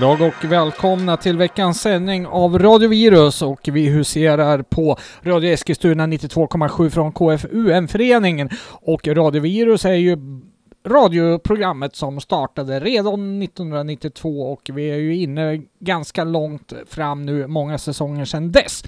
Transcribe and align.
god 0.00 0.18
dag 0.18 0.28
och 0.28 0.52
välkomna 0.52 1.16
till 1.16 1.36
veckans 1.36 1.80
sändning 1.80 2.26
av 2.26 2.58
Radio 2.58 2.88
Virus 2.88 3.42
och 3.42 3.68
vi 3.72 3.88
huserar 3.88 4.62
på 4.62 4.98
Radio 5.22 5.50
Eskilstuna 5.50 6.06
92,7 6.06 6.90
från 6.90 7.12
KFUM-föreningen 7.12 8.50
och 8.70 9.08
Radio 9.08 9.42
Virus 9.42 9.84
är 9.84 9.92
ju 9.92 10.16
radioprogrammet 10.86 11.96
som 11.96 12.20
startade 12.20 12.80
redan 12.80 13.42
1992 13.42 14.52
och 14.52 14.70
vi 14.72 14.90
är 14.90 14.96
ju 14.96 15.16
inne 15.16 15.62
ganska 15.80 16.24
långt 16.24 16.72
fram 16.86 17.26
nu, 17.26 17.46
många 17.46 17.78
säsonger 17.78 18.24
sedan 18.24 18.52
dess. 18.52 18.82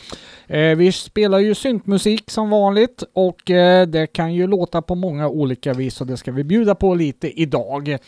Eh, 0.47 0.77
vi 0.77 0.93
spelar 0.93 1.39
ju 1.39 1.55
syntmusik 1.55 2.31
som 2.31 2.51
vanligt 2.51 3.05
och 3.13 3.51
eh, 3.51 3.87
det 3.87 4.07
kan 4.07 4.35
ju 4.35 4.47
låta 4.47 4.83
på 4.83 4.95
många 4.95 5.29
olika 5.29 5.73
vis 5.73 6.01
och 6.01 6.07
det 6.07 6.17
ska 6.17 6.33
vi 6.33 6.45
bjuda 6.45 6.75
på 6.75 6.95
lite 6.95 7.41
idag. 7.41 7.99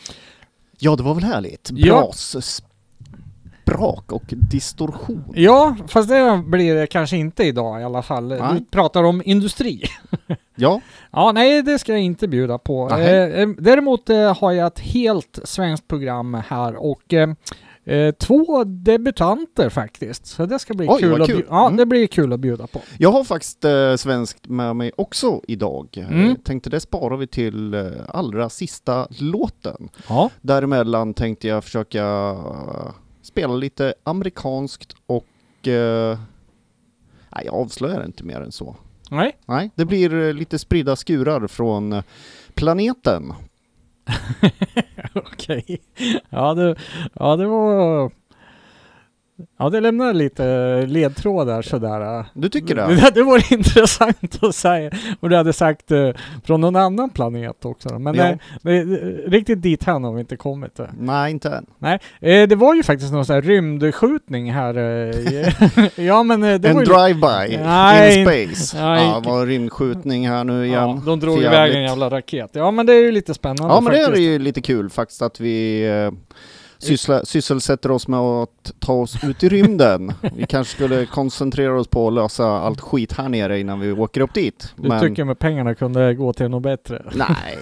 Ja, 0.79 0.95
det 0.95 1.03
var 1.03 1.13
väl 1.13 1.23
härligt. 1.23 1.69
Ja. 1.73 2.11
Sprak 3.65 4.11
och 4.11 4.23
distorsion. 4.27 5.23
Ja, 5.35 5.75
fast 5.87 6.09
det 6.09 6.43
blir 6.47 6.75
det 6.75 6.87
kanske 6.87 7.17
inte 7.17 7.43
idag 7.43 7.81
i 7.81 7.83
alla 7.83 8.01
fall. 8.01 8.29
Du 8.29 8.35
Nej. 8.35 8.65
pratar 8.71 9.03
om 9.03 9.21
industri. 9.25 9.81
Ja, 10.57 10.81
Ja, 11.11 11.31
nej, 11.31 11.61
det 11.61 11.79
ska 11.79 11.91
jag 11.91 12.01
inte 12.01 12.27
bjuda 12.27 12.57
på. 12.57 12.89
Eh, 12.89 12.99
eh, 13.09 13.47
däremot 13.57 14.09
eh, 14.09 14.37
har 14.37 14.51
jag 14.51 14.67
ett 14.67 14.79
helt 14.79 15.39
svenskt 15.43 15.87
program 15.87 16.33
här 16.47 16.75
och 16.75 17.13
eh, 17.13 18.11
två 18.11 18.63
debutanter 18.63 19.69
faktiskt. 19.69 20.25
Så 20.25 20.45
det 20.45 20.59
ska 20.59 20.73
bli 20.73 20.87
Oj, 20.89 20.99
kul, 21.01 21.21
att 21.21 21.27
kul. 21.27 21.37
bju- 21.37 21.45
Ja, 21.49 21.65
Mm. 21.65 21.77
det 21.77 21.85
blir 21.85 22.07
kul 22.07 22.33
att 22.33 22.39
bjuda 22.39 22.67
på. 22.67 22.81
jag 22.97 23.11
har 23.11 23.23
faktiskt 23.23 23.65
eh, 23.65 23.95
svenskt 23.95 24.47
med 24.47 24.75
mig 24.75 24.91
också 24.97 25.41
idag. 25.47 25.87
Mm. 26.09 26.29
Eh, 26.29 26.35
tänkte 26.35 26.69
det 26.69 26.79
sparar 26.79 27.17
vi 27.17 27.27
till 27.27 27.73
eh, 27.73 27.81
allra 28.07 28.49
sista 28.49 29.07
låten. 29.09 29.89
Ja. 30.09 30.29
Däremellan 30.41 31.13
tänkte 31.13 31.47
jag 31.47 31.63
försöka 31.63 32.03
spela 33.25 33.55
lite 33.55 33.93
amerikanskt 34.03 34.95
och 35.05 35.67
eh, 35.67 36.19
nej, 37.29 37.45
jag 37.45 37.53
avslöjar 37.53 38.05
inte 38.05 38.23
mer 38.23 38.41
än 38.41 38.51
så. 38.51 38.75
Nej. 39.11 39.37
Nej, 39.45 39.71
det 39.75 39.85
blir 39.85 40.13
eh, 40.13 40.33
lite 40.33 40.59
spridda 40.59 40.95
skurar 40.95 41.47
från 41.47 41.93
eh, 41.93 42.03
planeten. 42.53 43.33
Okej. 45.13 45.81
Ja, 46.29 46.53
det, 46.53 46.75
ja, 47.13 47.35
det 47.35 47.45
var... 47.45 48.11
Ja, 49.59 49.69
det 49.69 49.79
lämnar 49.81 50.13
lite 50.13 50.85
ledtrådar 50.85 51.61
sådär. 51.61 52.25
Du 52.33 52.49
tycker 52.49 52.75
det? 52.75 52.81
Det, 52.95 53.11
det 53.13 53.23
vore 53.23 53.41
intressant 53.51 54.43
att 54.43 54.55
säga 54.55 54.91
om 55.19 55.29
du 55.29 55.35
hade 55.35 55.53
sagt 55.53 55.91
eh, 55.91 56.09
från 56.45 56.61
någon 56.61 56.75
annan 56.75 57.09
planet 57.09 57.65
också. 57.65 57.99
Men 57.99 58.15
nej, 58.15 58.37
det, 58.61 58.83
det, 58.83 58.97
riktigt 59.27 59.61
dit 59.61 59.83
här 59.83 59.99
har 59.99 60.13
vi 60.13 60.19
inte 60.19 60.37
kommit. 60.37 60.79
eh. 60.79 60.85
Nej, 60.99 61.31
inte 61.31 61.49
än. 61.49 61.65
Nej, 61.79 61.99
eh, 62.19 62.47
det 62.47 62.55
var 62.55 62.73
ju 62.75 62.83
faktiskt 62.83 63.13
någon 63.13 63.25
sån 63.25 63.33
här 63.33 63.41
rymdskjutning 63.41 64.51
här. 64.51 64.77
eh, 64.77 65.85
ja, 66.05 66.23
men 66.23 66.43
eh, 66.43 66.59
det 66.59 66.69
en 66.69 66.77
drive-by 66.77 67.57
Nej, 67.63 68.19
in 68.19 68.25
space. 68.25 68.77
nej. 68.81 69.05
ja, 69.05 69.21
var 69.25 69.45
rymdskjutning 69.45 70.27
här 70.29 70.43
nu 70.43 70.65
igen. 70.65 70.73
Ja, 70.73 71.01
de 71.05 71.19
drog 71.19 71.37
iväg 71.43 71.75
en 71.75 71.83
jävla 71.83 72.09
raket. 72.09 72.49
Ja, 72.53 72.71
men 72.71 72.85
det 72.85 72.93
är 72.93 73.01
ju 73.01 73.11
lite 73.11 73.33
spännande 73.33 73.73
Ja, 73.73 73.81
men 73.81 73.93
det 73.93 73.99
är 73.99 74.05
faktiskt. 74.05 74.23
ju 74.27 74.39
lite 74.39 74.61
kul 74.61 74.89
faktiskt 74.89 75.21
att 75.21 75.39
vi 75.39 75.85
eh, 75.87 76.11
syssla, 76.85 77.25
sysselsätter 77.25 77.91
oss 77.91 78.07
med 78.07 78.19
att 78.19 78.73
ta 78.79 78.93
oss 78.93 79.23
ut 79.23 79.43
i 79.43 79.49
rymden. 79.49 80.13
vi 80.35 80.45
kanske 80.45 80.75
skulle 80.75 81.05
koncentrera 81.05 81.79
oss 81.79 81.87
på 81.87 82.07
att 82.07 82.13
lösa 82.13 82.45
allt 82.45 82.81
skit 82.81 83.13
här 83.13 83.29
nere 83.29 83.59
innan 83.59 83.79
vi 83.79 83.91
åker 83.91 84.21
upp 84.21 84.33
dit. 84.33 84.73
Du 84.75 84.99
tycker 84.99 85.23
med 85.23 85.39
pengarna 85.39 85.75
kunde 85.75 86.13
gå 86.13 86.33
till 86.33 86.49
något 86.49 86.63
bättre? 86.63 87.01
nej, 87.15 87.57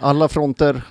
alla 0.00 0.28
fronter 0.28 0.82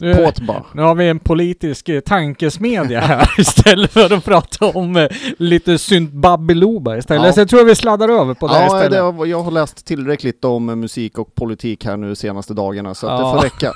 Nu, 0.00 0.30
nu 0.74 0.82
har 0.82 0.94
vi 0.94 1.08
en 1.08 1.18
politisk 1.18 1.88
eh, 1.88 2.00
tankesmedja 2.00 3.00
här 3.00 3.30
istället 3.40 3.90
för 3.92 4.12
att 4.12 4.24
prata 4.24 4.66
om 4.66 4.96
eh, 4.96 5.06
lite 5.38 5.78
syntbabbeloba 5.78 6.96
istället. 6.96 7.26
Ja. 7.26 7.32
Så 7.32 7.40
jag 7.40 7.48
tror 7.48 7.64
vi 7.64 7.74
sladdar 7.74 8.08
över 8.08 8.34
på 8.34 8.46
det 8.46 8.54
här 8.54 8.60
Ja, 8.60 8.66
istället. 8.66 8.90
det, 8.90 8.98
har- 9.00 9.26
jag 9.26 9.40
har 9.42 9.50
läst 9.50 9.86
tillräckligt 9.86 10.44
om 10.44 10.66
musik 10.66 11.18
och 11.18 11.34
politik 11.34 11.84
här 11.84 11.96
nu 11.96 12.14
senaste 12.14 12.54
dagarna 12.54 12.94
så 12.94 13.06
att 13.06 13.20
Ja. 13.20 13.26
det 13.26 13.32
får 13.32 13.44
räcka. 13.44 13.72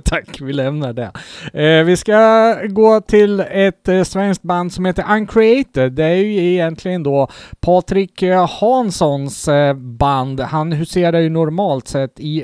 Tack, 0.04 0.40
vi 0.40 0.52
lämnar 0.52 0.92
det. 0.92 1.10
Eh, 1.62 1.84
vi 1.84 1.96
ska 1.96 2.52
gå 2.68 3.00
till 3.00 3.40
ett 3.40 3.88
eh, 3.88 4.02
svenskt 4.02 4.42
band 4.42 4.72
som 4.72 4.84
heter 4.84 5.04
Uncreated. 5.10 5.92
Det 5.92 6.04
är 6.04 6.14
ju 6.14 6.52
egentligen 6.52 7.02
då 7.02 7.28
Patrik 7.60 8.22
eh, 8.22 8.48
Hanssons 8.60 9.48
eh, 9.48 9.74
band. 9.74 10.40
Han 10.40 10.72
huserar 10.72 11.18
ju 11.18 11.30
normalt 11.30 11.88
sett 11.88 12.20
i 12.20 12.40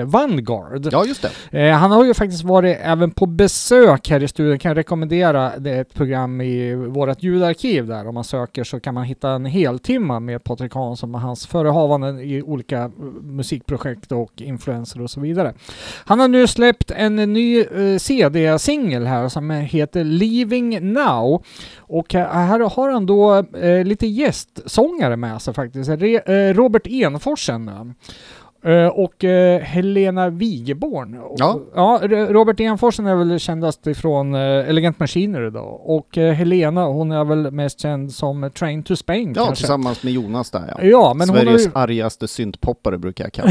eh, 0.00 0.06
Vanguard. 0.08 0.88
Ja, 0.92 1.04
just 1.04 1.26
det. 1.50 1.60
Eh, 1.68 1.74
han 1.76 1.90
har 1.92 2.04
ju 2.04 2.14
faktiskt 2.16 2.44
varit 2.44 2.78
även 2.80 3.10
på 3.10 3.26
besök 3.26 4.10
här 4.10 4.22
i 4.22 4.28
studion. 4.28 4.58
Kan 4.58 4.68
jag 4.68 4.76
rekommendera 4.76 5.58
det 5.58 5.70
ett 5.70 5.94
program 5.94 6.40
i 6.40 6.74
vårt 6.74 7.22
ljudarkiv 7.22 7.86
där. 7.86 8.08
Om 8.08 8.14
man 8.14 8.24
söker 8.24 8.64
så 8.64 8.80
kan 8.80 8.94
man 8.94 9.04
hitta 9.04 9.30
en 9.30 9.44
heltimma 9.44 10.20
med 10.20 10.44
Patrik 10.44 10.74
Hansson 10.74 11.14
och 11.14 11.20
hans 11.20 11.46
förehavanden 11.46 12.20
i 12.20 12.42
olika 12.42 12.90
musikprojekt 13.22 14.12
och 14.12 14.32
influenser 14.42 15.02
och 15.02 15.10
så 15.10 15.20
vidare. 15.20 15.54
Han 16.04 16.20
har 16.20 16.28
nu 16.28 16.46
släppt 16.46 16.90
en 16.90 17.16
ny 17.16 17.60
eh, 17.60 17.98
CD-singel 17.98 19.06
här 19.06 19.28
som 19.28 19.50
heter 19.50 20.04
Leaving 20.04 20.92
Now. 20.92 21.44
Och 21.78 22.14
eh, 22.14 22.32
här 22.32 22.58
har 22.58 22.92
han 22.92 23.06
då 23.06 23.34
eh, 23.36 23.84
lite 23.84 24.06
gästsångare 24.06 25.16
med 25.16 25.42
sig 25.42 25.54
faktiskt. 25.54 25.90
Re, 25.90 26.18
eh, 26.18 26.54
Robert 26.54 26.86
Enforsen 26.86 27.94
eh, 28.66 28.86
och 28.86 29.24
eh, 29.24 29.60
Helena 29.60 30.28
Wigeborn. 30.30 31.20
Ja. 31.36 31.60
ja. 31.74 32.00
Robert 32.30 32.60
Enforsen 32.60 33.06
är 33.06 33.14
väl 33.16 33.38
kändast 33.38 33.86
ifrån 33.86 34.34
eh, 34.34 34.40
Elegant 34.40 34.98
Machinery 35.00 35.50
då. 35.50 35.60
Och 35.84 36.16
Helena, 36.16 36.84
hon 36.86 37.12
är 37.12 37.24
väl 37.24 37.50
mest 37.50 37.80
känd 37.80 38.12
som 38.12 38.50
Train 38.58 38.82
to 38.82 38.96
Spain 38.96 39.32
Ja, 39.36 39.44
kanske. 39.44 39.56
tillsammans 39.62 40.02
med 40.02 40.12
Jonas 40.12 40.50
där 40.50 40.62
ja. 40.78 40.84
Ja, 40.84 41.14
men 41.14 41.28
hon 41.28 41.36
har, 41.38 41.44
Sveriges 41.44 41.66
ju, 41.66 41.70
argaste 41.74 42.28
syntpoppare 42.28 42.98
brukar 42.98 43.24
jag 43.24 43.32
kalla 43.32 43.50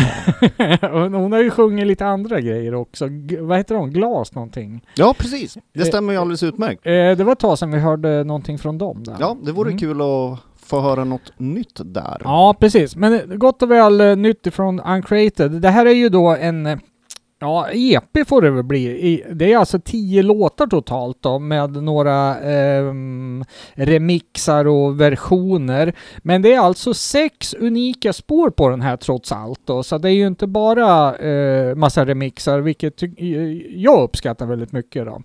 honom. 0.81 1.01
hon, 1.01 1.13
hon 1.13 1.31
har 1.31 1.39
ju 1.43 1.49
sjungit 1.51 1.87
lite 1.87 2.05
andra 2.05 2.41
grejer 2.41 2.73
också. 2.73 3.07
G- 3.07 3.37
vad 3.39 3.57
heter 3.57 3.75
hon? 3.75 3.91
Glas 3.91 4.35
någonting. 4.35 4.85
Ja, 4.95 5.15
precis. 5.17 5.57
Det 5.73 5.85
stämmer 5.85 6.13
ju 6.13 6.19
alldeles 6.19 6.43
utmärkt. 6.43 6.83
Det 6.83 7.23
var 7.23 7.31
ett 7.33 7.39
tag 7.39 7.59
sedan 7.59 7.71
vi 7.71 7.79
hörde 7.79 8.23
någonting 8.23 8.57
från 8.57 8.77
dem 8.77 9.03
där. 9.03 9.15
Ja, 9.19 9.37
det 9.43 9.51
vore 9.51 9.69
Mm. 9.69 9.79
kul 9.79 10.01
att 10.01 10.39
få 10.65 10.81
höra 10.81 11.03
något 11.03 11.31
nytt 11.37 11.79
där. 11.85 12.21
Ja, 12.23 12.55
precis. 12.59 12.95
Men 12.95 13.13
eh, 13.13 13.37
gott 13.37 13.61
och 13.61 13.71
väl 13.71 14.01
eh, 14.01 14.15
nytt 14.15 14.47
ifrån 14.47 14.79
Uncreated. 14.79 15.51
Det 15.51 15.69
här 15.69 15.85
är 15.85 15.93
ju 15.93 16.09
då 16.09 16.35
en 16.35 16.65
eh, 16.65 16.77
Ja, 17.39 17.67
EP 17.71 18.27
får 18.27 18.41
det 18.41 18.51
väl 18.51 18.63
bli. 18.63 19.23
Det 19.31 19.53
är 19.53 19.57
alltså 19.57 19.79
tio 19.79 20.23
låtar 20.23 20.67
totalt 20.67 21.17
då 21.21 21.39
med 21.39 21.83
några 21.83 22.39
eh, 22.39 22.93
remixar 23.73 24.67
och 24.67 25.01
versioner. 25.01 25.93
Men 26.17 26.41
det 26.41 26.53
är 26.53 26.59
alltså 26.59 26.93
sex 26.93 27.53
unika 27.53 28.13
spår 28.13 28.49
på 28.49 28.69
den 28.69 28.81
här 28.81 28.97
trots 28.97 29.31
allt 29.31 29.59
då. 29.65 29.83
Så 29.83 29.97
det 29.97 30.09
är 30.09 30.13
ju 30.13 30.27
inte 30.27 30.47
bara 30.47 31.15
eh, 31.15 31.75
massa 31.75 32.05
remixar, 32.05 32.59
vilket 32.59 33.01
jag 33.69 34.03
uppskattar 34.03 34.45
väldigt 34.45 34.71
mycket 34.71 35.05
då. 35.05 35.21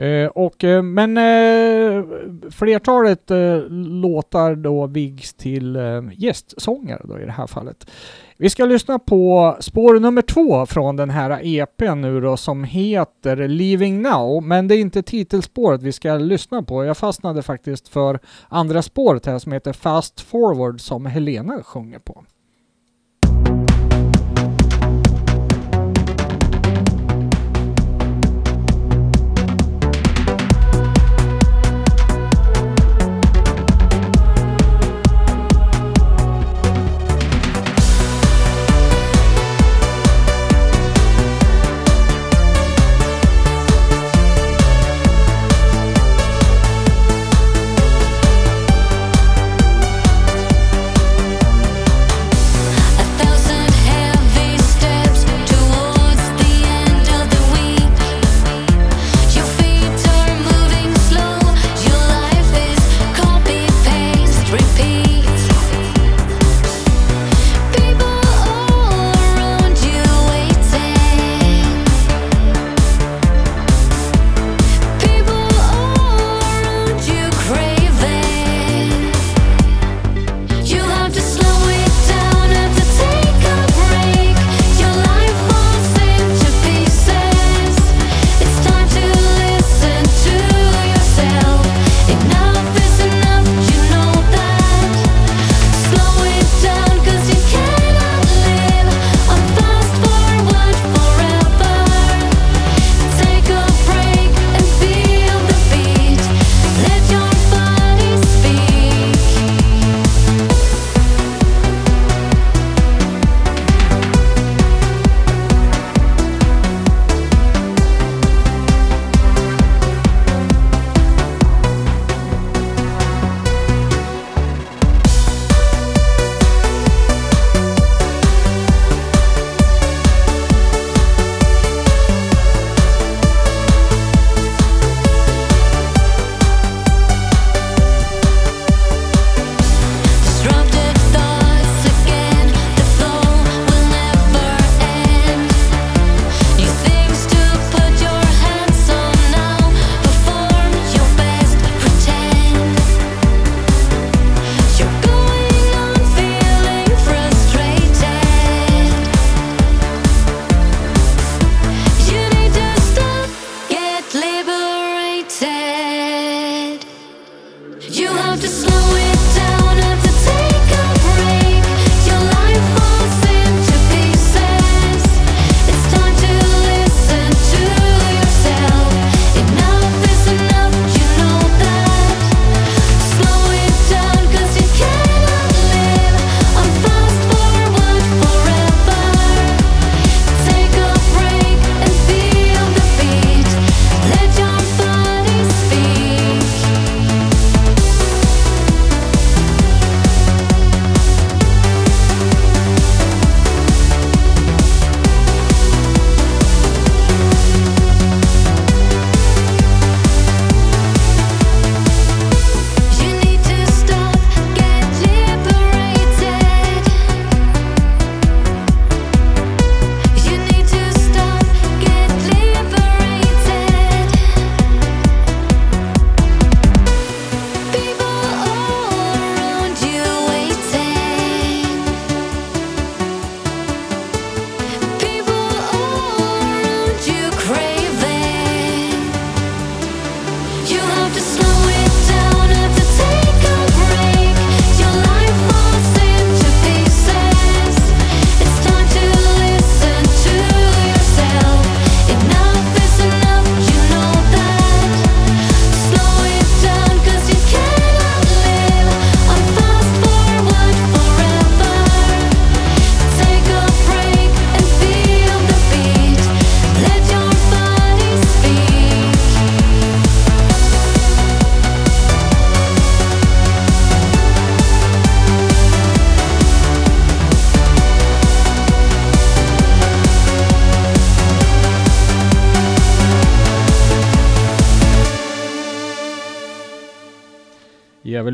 Eh, 0.00 0.26
och, 0.26 0.64
eh, 0.64 0.82
men 0.82 1.16
eh, 1.16 2.04
flertalet 2.50 3.30
eh, 3.30 3.58
låtar 3.68 4.54
då 4.54 4.86
vigs 4.86 5.34
till 5.34 5.76
eh, 5.76 6.02
gästsångare 6.12 7.02
då 7.04 7.20
i 7.20 7.24
det 7.24 7.32
här 7.32 7.46
fallet. 7.46 7.90
Vi 8.36 8.50
ska 8.50 8.64
lyssna 8.64 8.98
på 8.98 9.56
spår 9.60 10.00
nummer 10.00 10.22
två 10.22 10.66
från 10.66 10.96
den 10.96 11.10
här 11.10 11.40
EPn 11.42 12.00
nu 12.00 12.20
då 12.20 12.36
som 12.36 12.64
heter 12.64 13.48
Leaving 13.48 14.02
Now, 14.02 14.42
men 14.42 14.68
det 14.68 14.74
är 14.74 14.80
inte 14.80 15.02
titelspåret 15.02 15.82
vi 15.82 15.92
ska 15.92 16.14
lyssna 16.14 16.62
på. 16.62 16.84
Jag 16.84 16.96
fastnade 16.96 17.42
faktiskt 17.42 17.88
för 17.88 18.18
andra 18.48 18.82
spåret 18.82 19.26
här 19.26 19.38
som 19.38 19.52
heter 19.52 19.72
Fast 19.72 20.20
Forward 20.20 20.80
som 20.80 21.06
Helena 21.06 21.62
sjunger 21.62 21.98
på. 21.98 22.24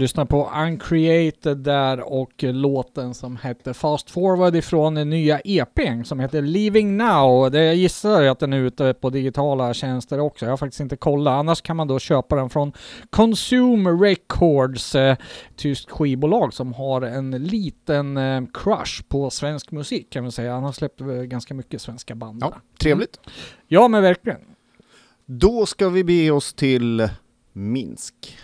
Lyssnar 0.06 0.24
på 0.24 0.50
Uncreated 0.56 1.58
där 1.58 2.12
och 2.12 2.32
låten 2.42 3.14
som 3.14 3.36
hette 3.36 3.74
Fast 3.74 4.10
Forward 4.10 4.56
ifrån 4.56 4.94
den 4.94 5.10
nya 5.10 5.40
EPn 5.44 6.04
som 6.04 6.20
heter 6.20 6.42
Leaving 6.42 6.96
Now. 6.96 7.50
Det 7.50 7.64
jag 7.64 7.74
gissar 7.74 8.22
att 8.22 8.38
den 8.38 8.52
är 8.52 8.58
ute 8.58 8.94
på 8.94 9.10
digitala 9.10 9.74
tjänster 9.74 10.20
också. 10.20 10.44
Jag 10.44 10.52
har 10.52 10.56
faktiskt 10.56 10.80
inte 10.80 10.96
kollat. 10.96 11.32
Annars 11.32 11.62
kan 11.62 11.76
man 11.76 11.88
då 11.88 11.98
köpa 11.98 12.36
den 12.36 12.50
från 12.50 12.72
Consumer 13.10 13.96
Records, 13.96 14.94
eh, 14.94 15.16
tyskt 15.56 15.90
skivbolag 15.90 16.54
som 16.54 16.72
har 16.72 17.02
en 17.02 17.30
liten 17.30 18.16
eh, 18.16 18.42
crush 18.54 19.02
på 19.08 19.30
svensk 19.30 19.70
musik 19.70 20.10
kan 20.10 20.22
man 20.22 20.32
säga. 20.32 20.52
Han 20.52 20.64
har 20.64 20.72
släppt 20.72 21.00
eh, 21.00 21.06
ganska 21.06 21.54
mycket 21.54 21.82
svenska 21.82 22.14
band. 22.14 22.42
Ja, 22.42 22.48
där. 22.48 22.60
trevligt. 22.78 23.20
ja, 23.68 23.88
men 23.88 24.02
verkligen. 24.02 24.40
Då 25.26 25.66
ska 25.66 25.88
vi 25.88 26.04
bege 26.04 26.30
oss 26.30 26.54
till 26.54 27.08
Minsk, 27.52 28.36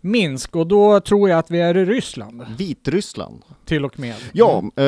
Minsk 0.00 0.56
och 0.56 0.66
då 0.66 1.00
tror 1.00 1.28
jag 1.28 1.38
att 1.38 1.50
vi 1.50 1.60
är 1.60 1.76
i 1.76 1.84
Ryssland 1.84 2.46
Vitryssland. 2.56 3.42
till 3.64 3.84
och 3.84 3.98
med. 4.00 4.14
Ja, 4.32 4.62
eh, 4.76 4.84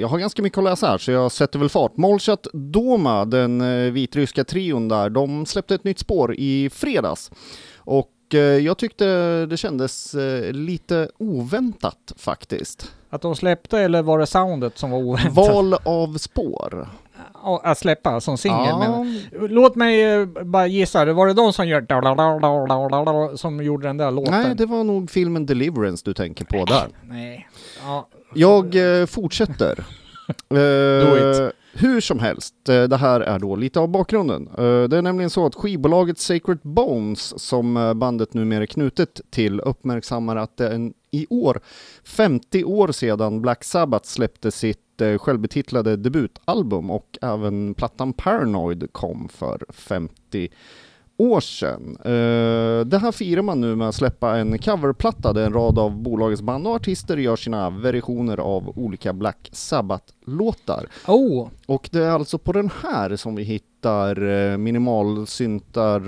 jag 0.00 0.08
har 0.08 0.18
ganska 0.18 0.42
mycket 0.42 0.58
att 0.58 0.64
läsa 0.64 0.86
här 0.86 0.98
så 0.98 1.10
jag 1.10 1.32
sätter 1.32 1.58
väl 1.58 1.68
fart. 1.68 1.96
Molchat 1.96 2.46
Doma, 2.52 3.24
den 3.24 3.60
eh, 3.60 3.92
vitryska 3.92 4.44
trion 4.44 4.88
där, 4.88 5.10
de 5.10 5.46
släppte 5.46 5.74
ett 5.74 5.84
nytt 5.84 5.98
spår 5.98 6.34
i 6.38 6.70
fredags. 6.70 7.30
Och 7.76 8.34
eh, 8.34 8.40
jag 8.40 8.78
tyckte 8.78 9.06
det 9.46 9.56
kändes 9.56 10.14
eh, 10.14 10.52
lite 10.52 11.08
oväntat 11.18 12.12
faktiskt. 12.16 12.92
Att 13.10 13.22
de 13.22 13.36
släppte 13.36 13.78
eller 13.78 14.02
var 14.02 14.18
det 14.18 14.26
soundet 14.26 14.78
som 14.78 14.90
var 14.90 14.98
oväntat? 14.98 15.34
Val 15.34 15.74
av 15.74 16.18
spår. 16.18 16.88
Att 17.62 17.78
släppa 17.78 18.20
som 18.20 18.38
singel 18.38 18.74
Ja, 18.80 19.06
Låt 19.48 19.74
mig 19.74 20.04
eh, 20.04 20.26
bara 20.26 20.66
gissa, 20.66 21.12
var 21.12 21.26
det 21.26 21.32
de 21.32 21.52
som 21.52 21.68
gör 21.68 21.80
som 23.36 23.62
gjorde 23.62 23.86
den 23.86 23.96
där 23.96 24.10
låten? 24.10 24.42
nej, 24.42 24.54
det 24.54 24.66
var 24.66 24.84
nog 24.84 25.10
filmen 25.10 25.46
Deliverance 25.46 26.02
du 26.04 26.14
tänker 26.14 26.44
på 26.44 26.64
där. 26.64 26.88
Nej. 27.02 27.48
Ja. 27.84 28.08
Jag 28.34 29.00
eh, 29.00 29.06
fortsätter. 29.06 29.84
Eh. 30.50 31.48
Hur 31.72 32.00
som 32.00 32.18
helst, 32.18 32.68
eh, 32.68 32.82
det 32.82 32.96
här 32.96 33.20
är 33.20 33.38
då 33.38 33.56
lite 33.56 33.80
av 33.80 33.88
bakgrunden. 33.88 34.48
Det 34.90 34.96
är 34.96 35.02
nämligen 35.02 35.30
så 35.30 35.46
att 35.46 35.54
skivbolaget 35.54 36.18
Sacred 36.18 36.58
Bones, 36.62 37.42
som 37.42 37.92
bandet 37.96 38.34
numera 38.34 38.62
är 38.62 38.66
knutet 38.66 39.20
till, 39.30 39.60
uppmärksammar 39.60 40.36
att 40.36 40.56
det 40.56 40.66
är 40.66 40.74
en, 40.74 40.92
i 41.10 41.26
år 41.30 41.60
50 42.04 42.64
år 42.64 42.92
sedan 42.92 43.42
Black 43.42 43.64
Sabbath 43.64 44.08
släppte 44.08 44.50
sitt 44.50 44.78
eh, 45.00 45.18
självbetitlade 45.18 45.96
debutalbum 45.96 46.90
och 46.90 47.18
även 47.22 47.74
plattan 47.74 48.12
Paranoid 48.12 48.88
kom 48.92 49.28
för 49.28 49.64
50 49.68 50.48
år 51.20 51.40
sedan. 51.40 51.96
Eh, 52.04 52.86
det 52.86 52.98
här 52.98 53.12
firar 53.12 53.42
man 53.42 53.60
nu 53.60 53.76
med 53.76 53.88
att 53.88 53.94
släppa 53.94 54.38
en 54.38 54.58
coverplatta 54.58 55.32
där 55.32 55.46
en 55.46 55.52
rad 55.52 55.78
av 55.78 55.96
bolagets 56.02 56.42
band 56.42 56.66
och 56.66 56.74
artister 56.74 57.16
gör 57.16 57.36
sina 57.36 57.70
versioner 57.70 58.40
av 58.40 58.78
olika 58.78 59.12
Black 59.12 59.48
Sabbath-låtar. 59.52 60.86
Oh, 61.06 61.48
Och 61.66 61.88
det 61.92 62.04
är 62.04 62.10
alltså 62.10 62.38
på 62.38 62.52
den 62.52 62.70
här 62.82 63.16
som 63.16 63.34
vi 63.34 63.42
hittar 63.42 64.28
eh, 64.28 64.56
minimalsyntar 64.56 66.00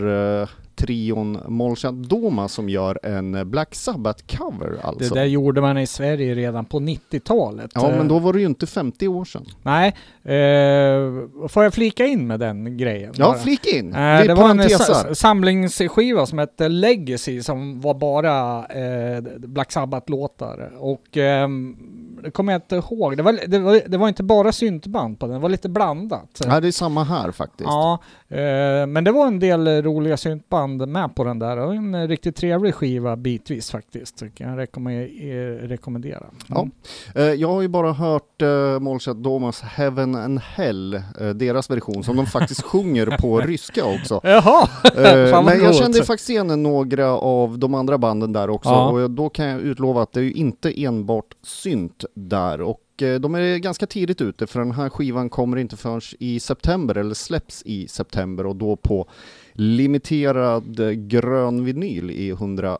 trion 0.76 1.38
Molchat 1.48 1.94
Doma 1.94 2.48
som 2.48 2.68
gör 2.68 2.98
en 3.02 3.50
Black 3.50 3.74
Sabbath-cover 3.74 4.70
det 4.70 4.82
alltså. 4.82 5.14
där 5.14 5.24
gjorde 5.24 5.60
man 5.60 5.78
i 5.78 5.86
Sverige 5.86 6.34
redan 6.34 6.64
på 6.64 6.80
90-talet. 6.80 7.70
Ja, 7.74 7.90
Eh, 7.90 7.98
men 7.98 8.08
då 8.08 8.18
var 8.18 8.32
det 8.32 8.40
ju 8.40 8.46
inte 8.46 8.66
50 8.66 9.08
år 9.08 9.24
sedan. 9.24 9.44
Nej, 9.62 9.88
eh, 10.24 11.48
får 11.48 11.64
jag 11.64 11.74
flika 11.74 12.06
in 12.06 12.26
med 12.26 12.40
den 12.40 12.76
grejen? 12.76 13.12
Ja, 13.16 13.24
bara? 13.26 13.38
flika 13.38 13.70
in! 13.70 13.94
Eh, 13.94 14.20
Vi 14.20 14.26
det 14.28 14.34
var 14.34 14.50
en 14.50 15.14
samlingsskiva 15.14 16.26
som 16.26 16.38
hette 16.38 16.68
Legacy 16.68 17.42
som 17.42 17.80
var 17.80 17.94
bara 17.94 18.66
eh, 18.66 19.22
Black 19.38 19.72
Sabbath-låtar. 19.72 20.72
Och 20.78 21.16
ehm, 21.16 21.76
det 22.22 22.30
kommer 22.30 22.52
jag 22.52 22.58
inte 22.58 22.76
ihåg. 22.76 23.16
Det 23.16 23.22
var, 23.22 23.38
det, 23.46 23.58
var, 23.58 23.80
det 23.86 23.96
var 23.98 24.08
inte 24.08 24.22
bara 24.22 24.52
syntband 24.52 25.18
på 25.18 25.26
den, 25.26 25.34
det 25.34 25.40
var 25.40 25.48
lite 25.48 25.68
blandat. 25.68 26.40
Ja, 26.46 26.60
det 26.60 26.68
är 26.68 26.72
samma 26.72 27.04
här 27.04 27.30
faktiskt. 27.32 27.68
Ja, 27.70 27.98
eh, 28.28 28.86
men 28.86 29.04
det 29.04 29.12
var 29.12 29.26
en 29.26 29.38
del 29.38 29.82
roliga 29.82 30.16
syntband 30.16 30.88
med 30.88 31.14
på 31.14 31.24
den 31.24 31.38
där. 31.38 31.56
Var 31.56 31.74
en 31.74 32.08
riktigt 32.08 32.36
trevlig 32.36 32.74
skiva 32.74 33.16
bitvis 33.16 33.70
faktiskt. 33.70 34.18
Det 34.18 34.28
kan 34.28 34.48
jag 34.50 34.58
rekommendera. 34.58 35.68
rekommendera. 35.68 36.24
Ja. 36.46 36.68
Eh, 37.14 37.22
Jag 37.22 37.48
har 37.48 37.62
ju 37.62 37.68
bara 37.68 37.92
hört 37.92 38.42
uh, 38.42 38.78
Molchat 38.78 39.22
Domas 39.22 39.60
Heaven 39.60 40.14
and 40.14 40.40
Hell, 40.40 40.94
eh, 40.94 41.28
deras 41.34 41.70
version, 41.70 42.04
som 42.04 42.16
de 42.16 42.26
faktiskt 42.26 42.62
sjunger 42.64 43.06
på 43.20 43.40
ryska 43.40 43.84
också. 43.84 44.20
Jaha! 44.22 44.68
Eh, 44.96 45.44
men 45.44 45.60
jag 45.64 45.74
kände 45.74 46.04
faktiskt 46.04 46.30
igen 46.30 46.62
några 46.62 47.10
av 47.10 47.58
de 47.58 47.74
andra 47.74 47.98
banden 47.98 48.32
där 48.32 48.50
också 48.50 48.68
Ja. 48.70 48.90
och 48.90 49.10
då 49.10 49.28
kan 49.28 49.46
jag 49.46 49.60
utlova 49.60 50.02
att 50.02 50.12
det 50.12 50.20
är 50.20 50.24
ju 50.24 50.32
inte 50.32 50.82
enbart 50.84 51.34
synt 51.42 52.04
där 52.14 52.60
och 52.60 53.02
eh, 53.02 53.20
de 53.20 53.34
är 53.34 53.58
ganska 53.58 53.86
tidigt 53.86 54.20
ute 54.20 54.46
för 54.46 54.60
den 54.60 54.72
här 54.72 54.88
skivan 54.88 55.30
kommer 55.30 55.56
inte 55.56 55.76
förrän 55.76 56.00
i 56.18 56.40
september 56.40 56.94
eller 56.98 57.14
släpps 57.14 57.62
i 57.62 57.88
september 57.88 58.46
och 58.46 58.56
då 58.56 58.76
på 58.76 59.08
limiterad 59.52 60.80
eh, 60.80 60.90
grön 60.90 61.64
vinyl 61.64 62.10
i 62.10 62.30
100 62.30 62.78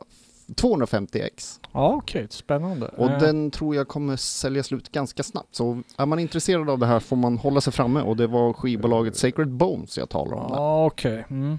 250x 0.56 1.58
Ja, 1.72 1.94
okej. 1.94 2.26
Spännande. 2.30 2.86
och 2.88 3.10
Eh, 3.10 3.18
den 3.18 3.50
tror 3.50 3.76
jag 3.76 3.88
kommer 3.88 4.16
sälja 4.16 4.62
slut 4.62 4.92
ganska 4.92 5.22
snabbt 5.22 5.54
så 5.54 5.82
är 5.96 6.06
man 6.06 6.18
intresserad 6.18 6.70
av 6.70 6.78
det 6.78 6.86
här 6.86 7.00
får 7.00 7.16
man 7.16 7.38
hålla 7.38 7.60
sig 7.60 7.72
framme 7.72 8.00
och 8.00 8.16
det 8.16 8.26
var 8.26 8.52
skivbolaget 8.52 9.16
Sacred 9.16 9.48
Bones 9.50 9.98
jag 9.98 10.08
talar 10.08 10.36
om. 10.36 10.46
Ja, 10.50 10.86
okej. 10.86 11.24
Mm. 11.30 11.58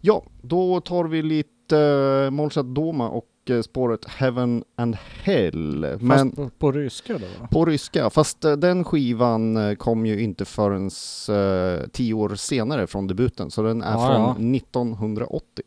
Ja, 0.00 0.22
då 0.42 0.80
tar 0.80 1.04
vi 1.04 1.22
lite 1.22 2.28
Molchat 2.32 2.74
Doma 2.74 3.08
och 3.08 3.24
eh, 3.24 3.33
spåret 3.62 4.04
Heaven 4.04 4.64
and 4.76 4.96
Hell. 5.22 5.96
Men 6.00 6.30
Fast 6.30 6.36
på, 6.36 6.50
på 6.58 6.72
ryska 6.72 7.12
då? 7.12 7.26
va? 7.40 7.48
på 7.50 7.64
ryska, 7.64 8.10
fast 8.10 8.44
eh, 8.44 8.52
den 8.52 8.84
skivan 8.84 9.56
eh, 9.56 9.74
kom 9.74 10.06
ju 10.06 10.20
inte 10.22 10.44
förrän 10.44 10.90
tio 11.92 12.14
år 12.14 12.34
senare 12.34 12.86
från 12.86 13.06
debuten, 13.06 13.50
så 13.50 13.62
den 13.62 13.82
är 13.82 13.92
Ja, 13.92 14.34
från 14.36 14.54
1980. 14.54 15.64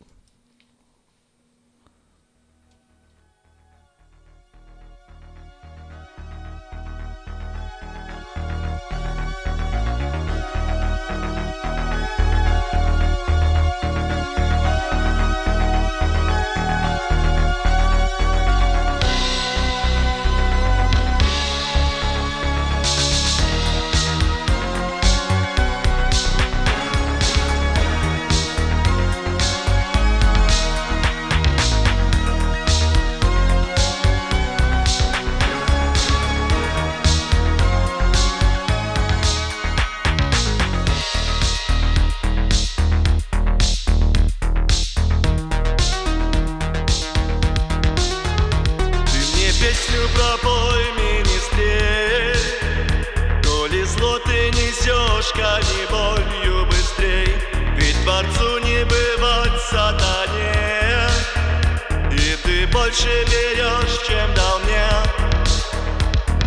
ты 62.97 62.97
больше 62.97 63.25
берешь, 63.25 63.99
чем 64.07 64.33
дал 64.35 64.59
мне 64.59 64.87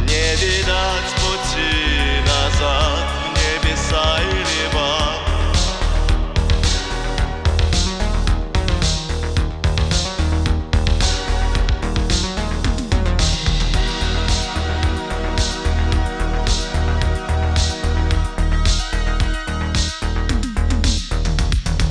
Не 0.00 0.36
видать 0.36 1.10
пути 1.20 2.20
назад 2.26 3.06
в 3.22 3.64
небеса 3.64 4.18
или 4.22 4.66
в 4.72 4.76
ад 4.76 5.16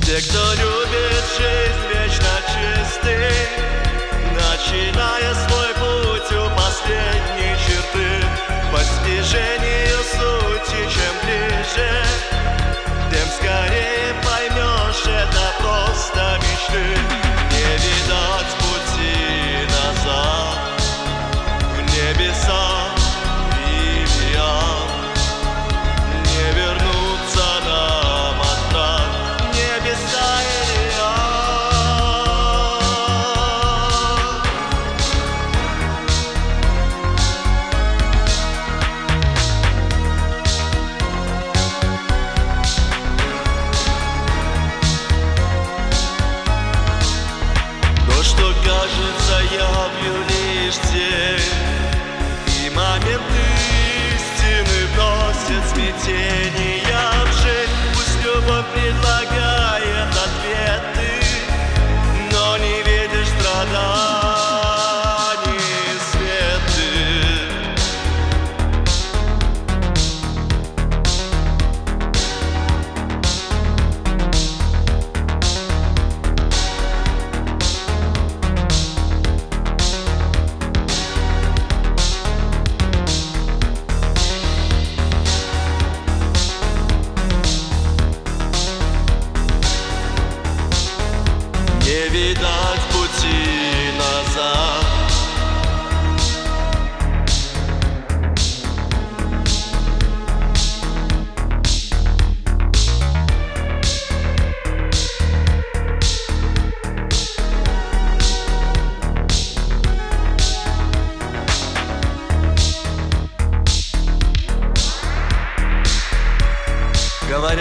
Те, 0.06 0.22
кто 0.22 0.54
любит 0.54 1.26
жизнь 1.38 1.84
вечно 1.90 2.36
чистый 2.54 3.69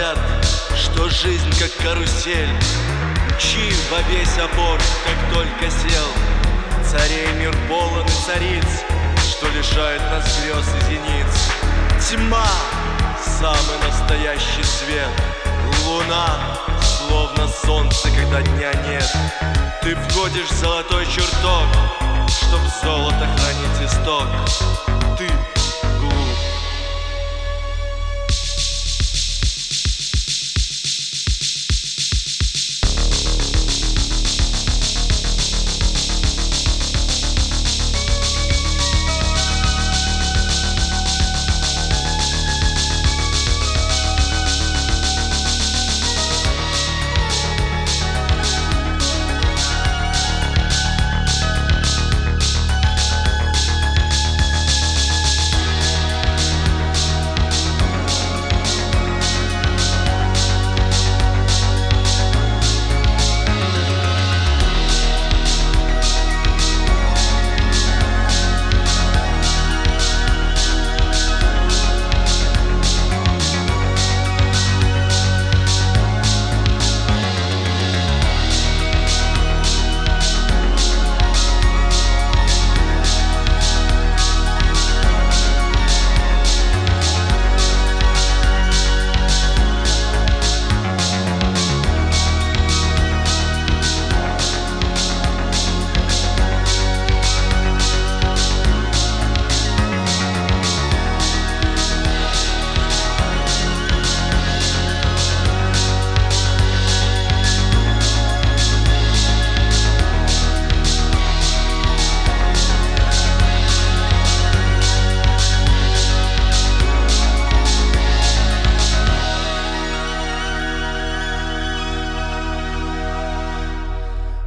Говорят, 0.09 0.45
что 0.75 1.09
жизнь 1.09 1.51
как 1.59 1.71
карусель. 1.83 2.49
Мчи 3.35 3.71
во 3.91 4.01
весь 4.09 4.37
опор, 4.37 4.79
как 5.05 5.33
только 5.33 5.69
сел. 5.69 6.07
Царей 6.89 7.27
мир 7.33 7.55
полон 7.67 8.05
и 8.05 8.25
цариц 8.25 8.65
Что 9.29 9.47
лишает 9.49 10.01
нас 10.09 10.39
грез 10.41 10.65
и 10.65 10.85
зениц. 10.91 12.09
Тьма, 12.09 12.47
самый 13.39 13.77
настоящий 13.87 14.63
свет. 14.63 15.09
Луна, 15.85 16.57
словно 16.81 17.47
солнце, 17.47 18.09
когда 18.09 18.41
дня 18.41 18.73
нет. 18.87 19.15
Ты 19.83 19.95
входишь 19.95 20.49
в 20.49 20.55
золотой 20.55 21.05
чертог 21.05 21.67
Чтоб 22.27 22.61
золото 22.83 23.27
хранить 23.35 23.91
исток. 23.91 24.27
Ты 25.17 25.29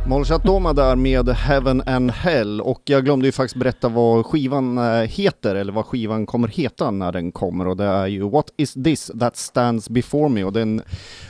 Falchat 0.08 0.44
Doma 0.44 0.72
där 0.72 0.96
med 0.96 1.28
Heaven 1.28 1.82
and 1.86 2.10
Hell 2.10 2.60
och 2.60 2.82
jag 2.84 3.04
glömde 3.04 3.26
ju 3.26 3.32
faktiskt 3.32 3.56
berätta 3.56 3.88
vad 3.88 4.26
skivan 4.26 4.78
eh, 4.78 4.84
heter 5.02 5.54
eller 5.54 5.72
vad 5.72 5.86
skivan 5.86 6.26
kommer 6.26 6.48
heta 6.48 6.90
när 6.90 7.12
den 7.12 7.32
kommer 7.32 7.66
och 7.66 7.76
det 7.76 7.84
är 7.84 8.06
ju 8.06 8.30
What 8.30 8.52
is 8.56 8.74
this 8.74 9.10
that 9.20 9.36
stands 9.36 9.88
before 9.88 10.28
me 10.28 10.44
och 10.44 10.52
det 10.52 10.60
är 10.60 10.62
en 10.62 10.82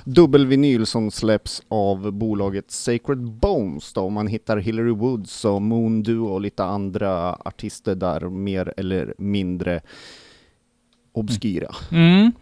dubbelvinyl 0.05 0.87
som 0.87 1.11
släpps 1.11 1.63
av 1.69 2.13
bolaget 2.13 2.71
Sacred 2.71 3.19
Bones 3.19 3.93
då. 3.93 4.09
Man 4.09 4.27
hittar 4.27 4.57
Hillary 4.57 4.95
Woods 4.95 5.45
och 5.45 5.63
Moon 5.63 6.03
Duo 6.03 6.27
och 6.27 6.41
lite 6.41 6.65
andra 6.65 7.33
artister 7.33 7.95
där 7.95 8.21
mer 8.21 8.75
eller 8.77 9.15
mindre 9.19 9.81
obskyra. 11.13 11.75
Mm. 11.91 12.05
mm. 12.05 12.33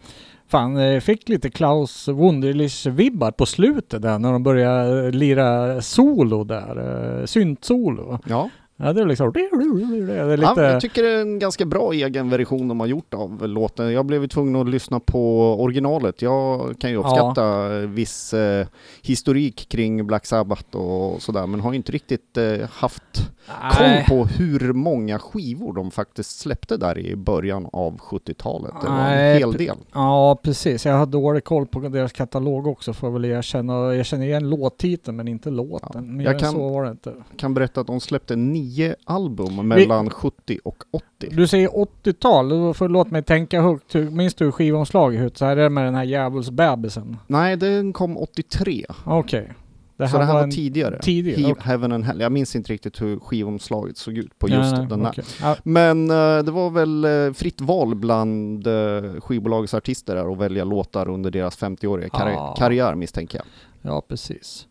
Fan, 0.51 0.77
eh, 0.77 0.99
fick 0.99 1.29
lite 1.29 1.49
Klaus 1.49 2.07
Wunderlich-vibbar 2.07 3.31
på 3.31 3.45
slutet 3.45 4.01
där 4.01 4.19
när 4.19 4.31
de 4.31 4.43
började 4.43 5.11
lira 5.11 5.81
solo 5.81 6.43
där, 6.43 7.19
eh, 7.19 7.25
syntsolo. 7.25 8.19
Ja. 8.25 8.49
Ja, 8.83 8.93
det 8.93 9.01
är 9.01 9.05
liksom... 9.05 9.31
Det 9.33 9.39
är 9.39 10.37
lite... 10.37 10.51
Ja, 10.61 10.71
jag 10.71 10.81
tycker 10.81 11.03
det 11.03 11.09
är 11.09 11.21
en 11.21 11.39
ganska 11.39 11.65
bra 11.65 11.91
egen 11.93 12.29
version 12.29 12.67
de 12.67 12.79
har 12.79 12.87
gjort 12.87 13.13
av 13.13 13.47
låten. 13.47 13.91
Jag 13.93 14.05
blev 14.05 14.27
tvungen 14.27 14.55
att 14.55 14.69
lyssna 14.69 14.99
på 14.99 15.53
originalet. 15.61 16.21
Jag 16.21 16.75
kan 16.79 16.89
ju 16.89 16.97
uppskatta 16.97 17.69
viss 17.69 18.33
eh, 18.33 18.67
historik 19.01 19.69
kring 19.69 20.07
Black 20.07 20.25
Sabbath 20.25 20.75
och 20.75 21.21
sådär, 21.21 21.47
men 21.47 21.59
har 21.59 21.73
inte 21.73 21.91
riktigt 21.91 22.37
eh, 22.37 22.69
haft 22.71 23.31
koll 23.77 24.03
på 24.07 24.25
hur 24.25 24.73
många 24.73 25.19
skivor 25.19 25.73
de 25.73 25.91
faktiskt 25.91 26.39
släppte 26.39 26.77
där 26.77 26.97
i 26.97 27.15
början 27.15 27.67
av 27.73 27.97
70-talet. 27.97 28.73
Det 28.81 28.87
var 28.87 28.97
en 28.99 29.37
hel 29.37 29.51
del. 29.51 29.75
Ja, 29.93 30.39
precis. 30.43 30.85
Jag 30.85 30.93
har 30.97 31.05
dålig 31.05 31.43
koll 31.43 31.67
på 31.67 31.79
deras 31.79 32.11
katalog 32.11 32.67
också 32.67 32.93
får 32.93 33.09
jag 33.09 33.13
väl 33.13 33.25
erkänna. 33.25 33.95
Jag 33.95 34.05
känner 34.05 34.25
igen 34.25 34.49
låttiteln 34.49 35.17
men 35.17 35.27
inte 35.27 35.49
låten. 35.49 36.17
Mer 36.17 36.25
jag 36.25 36.33
än 36.33 36.39
kan- 36.39 36.51
så 36.51 36.69
var 36.69 36.83
det 36.85 36.91
inte. 36.91 37.13
kan 37.37 37.53
berätta 37.53 37.81
att 37.81 37.87
de 37.87 37.99
släppte 37.99 38.35
nio 38.35 38.70
album 39.05 39.67
mellan 39.67 40.09
70 40.09 40.59
och 40.63 40.83
80. 40.91 41.05
Du 41.31 41.47
säger 41.47 41.67
80-tal, 41.69 42.49
då 42.49 42.73
får 42.73 42.89
låt 42.89 43.11
mig 43.11 43.23
tänka 43.23 43.61
högt. 43.61 43.95
Hur- 43.95 44.09
Minns 44.09 44.33
du 44.33 44.45
hur 44.45 44.51
skivomslaget 44.51 45.21
ut? 45.21 45.37
Så 45.37 45.45
här 45.45 45.57
är 45.57 45.63
det 45.63 45.69
med 45.69 45.85
den 45.85 45.95
här 45.95 46.03
djävulsbebisen. 46.03 47.17
Nej, 47.27 47.57
den 47.57 47.93
kom 47.93 48.17
83. 48.17 48.85
Okej. 49.05 49.53
Det 49.97 50.07
så 50.07 50.17
det 50.17 50.25
här 50.25 50.33
var 50.33 50.43
en 50.43 50.51
tidigare. 50.51 50.99
tidigare, 51.01 51.41
He- 51.41 51.51
okej. 51.51 51.63
Heaven 51.65 51.91
and 51.91 52.03
Hell. 52.05 52.19
Jag 52.19 52.31
minns 52.31 52.55
inte 52.55 52.73
riktigt 52.73 53.01
hur 53.01 53.19
skivomslaget 53.19 53.97
såg 53.97 54.17
ut 54.17 54.39
på 54.39 54.47
Nej, 54.47 54.57
just 54.57 54.77
nej, 54.77 54.87
den 54.87 55.05
här. 55.05 55.15
Ja, 55.41 55.55
Men 55.63 56.09
eh, 56.09 56.15
det 56.43 56.51
var 56.51 56.69
väl 56.69 57.05
eh, 57.05 57.33
fritt 57.33 57.61
val 57.61 57.95
bland 57.95 58.67
uh, 58.67 59.19
skivbolagets 59.21 59.73
artister 59.73 60.15
att 60.31 60.37
välja 60.37 60.63
låtar 60.63 61.09
under 61.09 61.31
deras 61.31 61.59
50-åriga 61.59 62.07
karri- 62.07 62.35
Ah. 62.37 62.55
karriär 62.57 62.95
misstänker 62.95 63.37
jag. 63.37 63.45
Ja, 63.93 64.01
precis. 64.07 64.67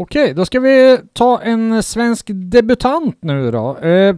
Okej, 0.00 0.34
då 0.34 0.44
ska 0.44 0.60
vi 0.60 0.98
ta 1.12 1.40
en 1.40 1.82
svensk 1.82 2.30
debutant 2.34 3.18
nu 3.20 3.50
då. 3.50 3.78
Eh, 3.78 4.16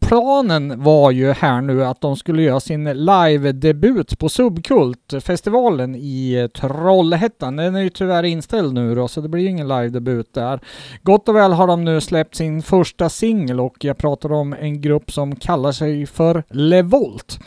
planen 0.00 0.82
var 0.82 1.10
ju 1.10 1.32
här 1.32 1.60
nu 1.60 1.84
att 1.84 2.00
de 2.00 2.16
skulle 2.16 2.42
göra 2.42 2.60
sin 2.60 2.84
live-debut 2.84 4.18
på 4.18 4.28
Subkult-festivalen 4.28 5.94
i 5.94 6.48
Trollhättan. 6.54 7.56
Den 7.56 7.74
är 7.74 7.80
ju 7.80 7.90
tyvärr 7.90 8.22
inställd 8.22 8.74
nu 8.74 8.94
då, 8.94 9.08
så 9.08 9.20
det 9.20 9.28
blir 9.28 9.48
ingen 9.48 9.68
live-debut 9.68 10.34
där. 10.34 10.60
Gott 11.02 11.28
och 11.28 11.36
väl 11.36 11.52
har 11.52 11.66
de 11.66 11.84
nu 11.84 12.00
släppt 12.00 12.34
sin 12.34 12.62
första 12.62 13.08
singel 13.08 13.60
och 13.60 13.84
jag 13.84 13.98
pratar 13.98 14.32
om 14.32 14.52
en 14.60 14.80
grupp 14.80 15.12
som 15.12 15.36
kallar 15.36 15.72
sig 15.72 16.06
för 16.06 16.42
Levolt. 16.48 17.38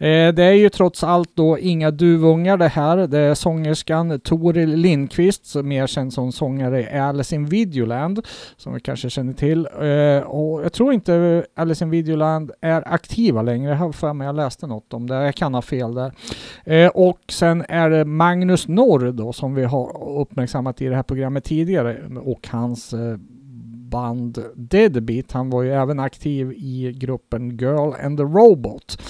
Eh, 0.00 0.34
det 0.34 0.44
är 0.44 0.52
ju 0.52 0.68
trots 0.68 1.04
allt 1.04 1.30
då 1.34 1.58
inga 1.58 1.90
duvungar 1.90 2.56
det 2.56 2.68
här. 2.68 2.96
Det 2.96 3.18
är 3.18 3.34
sångerskan 3.34 4.20
Toril 4.20 4.76
Lindqvist, 4.76 5.46
som 5.46 5.68
mer 5.68 5.86
känd 5.86 6.12
som 6.12 6.32
sångare 6.32 6.80
i 6.80 6.98
Alice 6.98 7.34
in 7.34 7.46
Videoland, 7.46 8.26
som 8.56 8.74
vi 8.74 8.80
kanske 8.80 9.10
känner 9.10 9.32
till. 9.32 9.66
Eh, 9.66 10.28
och 10.30 10.64
jag 10.64 10.72
tror 10.72 10.92
inte 10.92 11.44
Alice 11.56 11.84
in 11.84 11.90
Videoland 11.90 12.50
är 12.60 12.92
aktiva 12.94 13.42
längre. 13.42 13.70
Jag 13.70 13.76
har 13.76 13.92
för 13.92 14.12
mig 14.12 14.26
jag 14.26 14.36
läste 14.36 14.66
något 14.66 14.94
om 14.94 15.06
det. 15.06 15.14
Jag 15.14 15.34
kan 15.34 15.54
ha 15.54 15.62
fel 15.62 15.94
där. 15.94 16.12
Eh, 16.64 16.88
och 16.88 17.20
sen 17.28 17.64
är 17.68 17.90
det 17.90 18.04
Magnus 18.04 18.68
Norr 18.68 19.12
då, 19.12 19.32
som 19.32 19.54
vi 19.54 19.64
har 19.64 20.18
uppmärksammat 20.20 20.82
i 20.82 20.86
det 20.86 20.96
här 20.96 21.02
programmet 21.02 21.44
tidigare, 21.44 21.96
och 22.24 22.48
hans 22.50 22.92
eh, 22.92 23.16
band 23.90 24.44
Deadbeat. 24.54 25.32
Han 25.32 25.50
var 25.50 25.62
ju 25.62 25.72
även 25.72 26.00
aktiv 26.00 26.52
i 26.52 26.92
gruppen 26.96 27.56
Girl 27.56 27.94
and 28.04 28.18
the 28.18 28.24
Robot. 28.24 29.02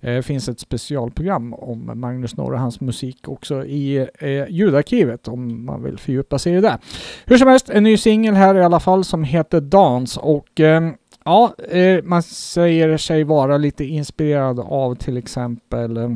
Det 0.00 0.22
finns 0.22 0.48
ett 0.48 0.60
specialprogram 0.60 1.54
om 1.54 1.90
Magnus 1.94 2.36
Norr 2.36 2.52
och 2.52 2.60
hans 2.60 2.80
musik 2.80 3.28
också 3.28 3.64
i 3.64 4.08
eh, 4.18 4.48
ljudarkivet 4.48 5.28
om 5.28 5.66
man 5.66 5.82
vill 5.82 5.98
fördjupa 5.98 6.38
sig 6.38 6.54
i 6.54 6.60
det. 6.60 6.78
Hur 7.26 7.38
som 7.38 7.48
helst, 7.48 7.70
en 7.70 7.82
ny 7.82 7.96
singel 7.96 8.34
här 8.34 8.54
i 8.54 8.64
alla 8.64 8.80
fall 8.80 9.04
som 9.04 9.24
heter 9.24 9.60
Dance 9.60 10.20
och 10.20 10.60
eh, 10.60 10.90
ja, 11.24 11.54
eh, 11.70 12.02
man 12.02 12.22
säger 12.22 12.96
sig 12.96 13.24
vara 13.24 13.56
lite 13.56 13.84
inspirerad 13.84 14.60
av 14.60 14.94
till 14.94 15.16
exempel 15.16 15.96
eh, 15.96 16.10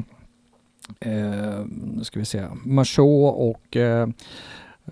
eh, 1.01 1.65
nu 1.67 2.05
ska 2.05 2.19
vi 2.19 2.25
se, 2.25 2.43
Machot 2.65 3.35
och 3.37 3.77
eh, 3.77 4.07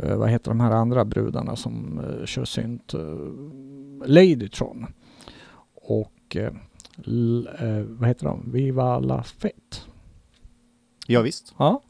eh, 0.02 0.16
vad 0.16 0.30
heter 0.30 0.50
de 0.50 0.60
här 0.60 0.70
andra 0.70 1.04
brudarna 1.04 1.56
som 1.56 1.98
eh, 1.98 2.26
kör 2.26 2.44
synt? 2.44 2.94
Eh, 2.94 3.00
Ladytron. 4.06 4.86
Och 5.74 6.36
eh, 6.36 6.52
l, 7.06 7.48
eh, 7.58 7.82
vad 7.86 8.08
heter 8.08 8.26
de? 8.26 8.52
Viva 8.52 8.98
la 8.98 9.22
Fête. 9.22 9.76
Ja, 11.06 11.22
visst. 11.22 11.54
Ja. 11.58 11.82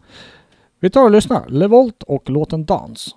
Vi 0.81 0.91
tar 0.91 1.05
och 1.05 1.11
lyssnar. 1.11 1.49
Levolt 1.49 2.03
och 2.03 2.31
låten 2.31 2.65
Dans. 2.65 3.17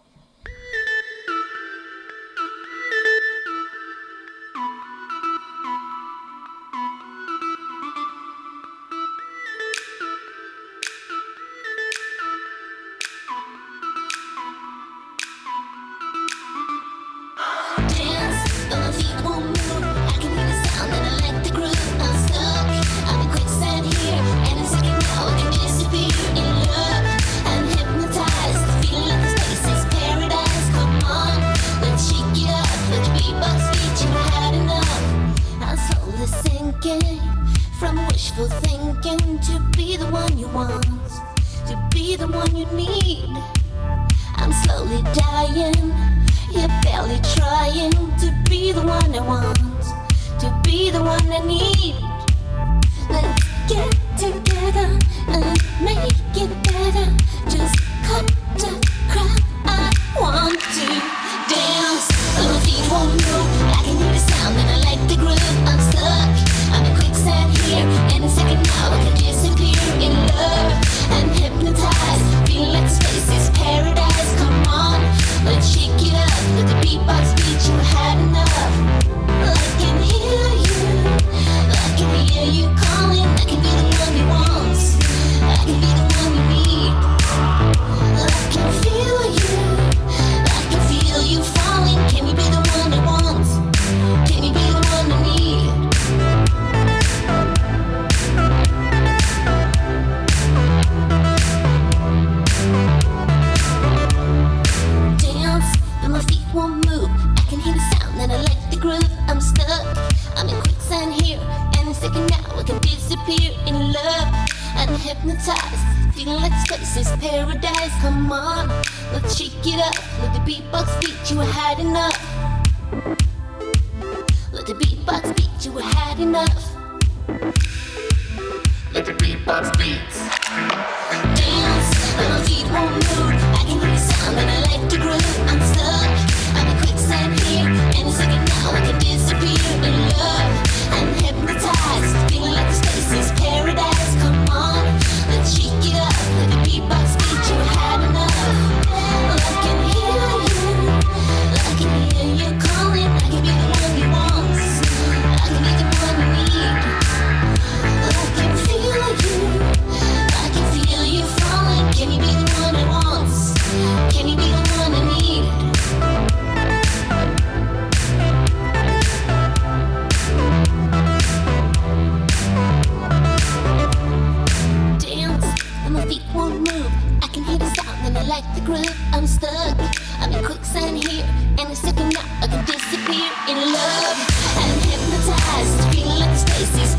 I 182.43 182.47
disappear 182.65 183.31
in 183.47 183.55
love. 183.71 184.19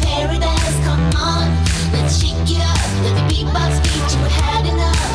Paradise. 0.01 0.77
Come 0.85 1.05
on, 1.21 1.53
let's 1.93 2.19
shake. 2.19 2.33
Let 3.05 3.13
the 3.13 3.25
beatbox 3.29 3.77
beat 3.85 4.09
you 4.17 4.25
had 4.41 4.65
enough. 4.65 5.13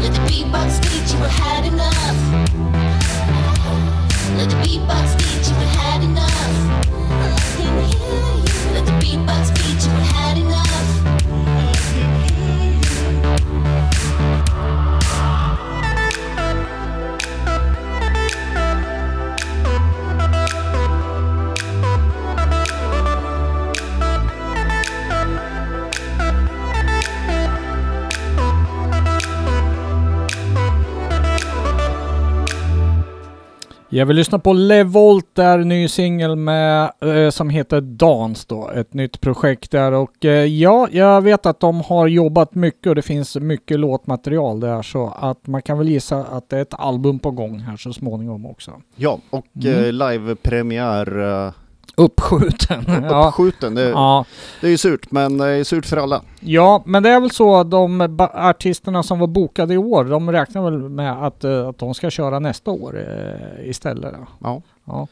Let 0.00 0.12
the 0.14 0.20
beatbox 0.30 0.80
beat 0.82 1.08
you 1.12 1.20
had 1.26 1.64
enough. 1.66 2.18
Let 4.36 4.50
the 4.50 4.56
beatbox 4.62 5.18
beat 5.18 5.48
you 5.48 5.56
had 5.74 6.02
enough. 6.04 6.54
I 7.10 7.42
can 7.56 7.74
hear 7.90 8.22
you. 8.38 8.54
Let 8.74 8.84
the 8.86 8.92
beatbox 9.02 9.55
Jag 33.96 34.06
vill 34.06 34.16
lyssna 34.16 34.38
på 34.38 34.52
Levolt 34.52 35.34
där, 35.34 35.58
ny 35.58 35.88
singel 35.88 36.36
med 36.36 36.92
eh, 37.00 37.30
som 37.30 37.50
heter 37.50 37.80
Dans 37.80 38.44
då, 38.46 38.70
ett 38.70 38.94
nytt 38.94 39.20
projekt 39.20 39.70
där 39.70 39.92
och 39.92 40.24
eh, 40.24 40.44
ja, 40.44 40.88
jag 40.90 41.22
vet 41.22 41.46
att 41.46 41.60
de 41.60 41.80
har 41.80 42.06
jobbat 42.06 42.54
mycket 42.54 42.86
och 42.86 42.94
det 42.94 43.02
finns 43.02 43.36
mycket 43.36 43.80
låtmaterial 43.80 44.60
där 44.60 44.82
så 44.82 45.14
att 45.20 45.46
man 45.46 45.62
kan 45.62 45.78
väl 45.78 45.88
gissa 45.88 46.16
att 46.18 46.48
det 46.48 46.56
är 46.58 46.62
ett 46.62 46.74
album 46.80 47.18
på 47.18 47.30
gång 47.30 47.58
här 47.58 47.76
så 47.76 47.92
småningom 47.92 48.46
också. 48.46 48.72
Ja, 48.96 49.18
och 49.30 49.46
Mm. 49.64 49.84
eh, 49.84 49.92
livepremiär 49.92 51.18
eh, 51.46 51.52
Uppskjuten. 51.94 52.84
ja. 53.10 53.28
uppskjuten. 53.28 53.74
Det, 53.74 53.88
Ja. 53.88 54.24
det 54.60 54.66
är 54.66 54.70
ju 54.70 54.78
surt, 54.78 55.10
men 55.10 55.38
det 55.38 55.46
är 55.48 55.64
surt 55.64 55.86
för 55.86 55.96
alla. 55.96 56.22
ja, 56.40 56.82
men 56.86 57.02
det 57.02 57.10
är 57.10 57.20
väl 57.20 57.30
så 57.30 57.56
att 57.56 57.70
de 57.70 58.18
artisterna 58.34 59.02
som 59.02 59.18
var 59.18 59.26
bokade 59.26 59.74
i 59.74 59.78
år, 59.78 60.04
de 60.04 60.32
räknar 60.32 60.62
väl 60.62 60.78
med 60.88 61.26
att, 61.26 61.44
eh, 61.44 61.68
att 61.68 61.78
de 61.78 61.94
ska 61.94 62.10
köra 62.10 62.38
nästa 62.38 62.70
år 62.70 62.98
eh, 63.08 63.68
istället. 63.68 64.12
Då. 64.12 64.26
Ja. 64.40 64.62
Ja, 64.84 65.06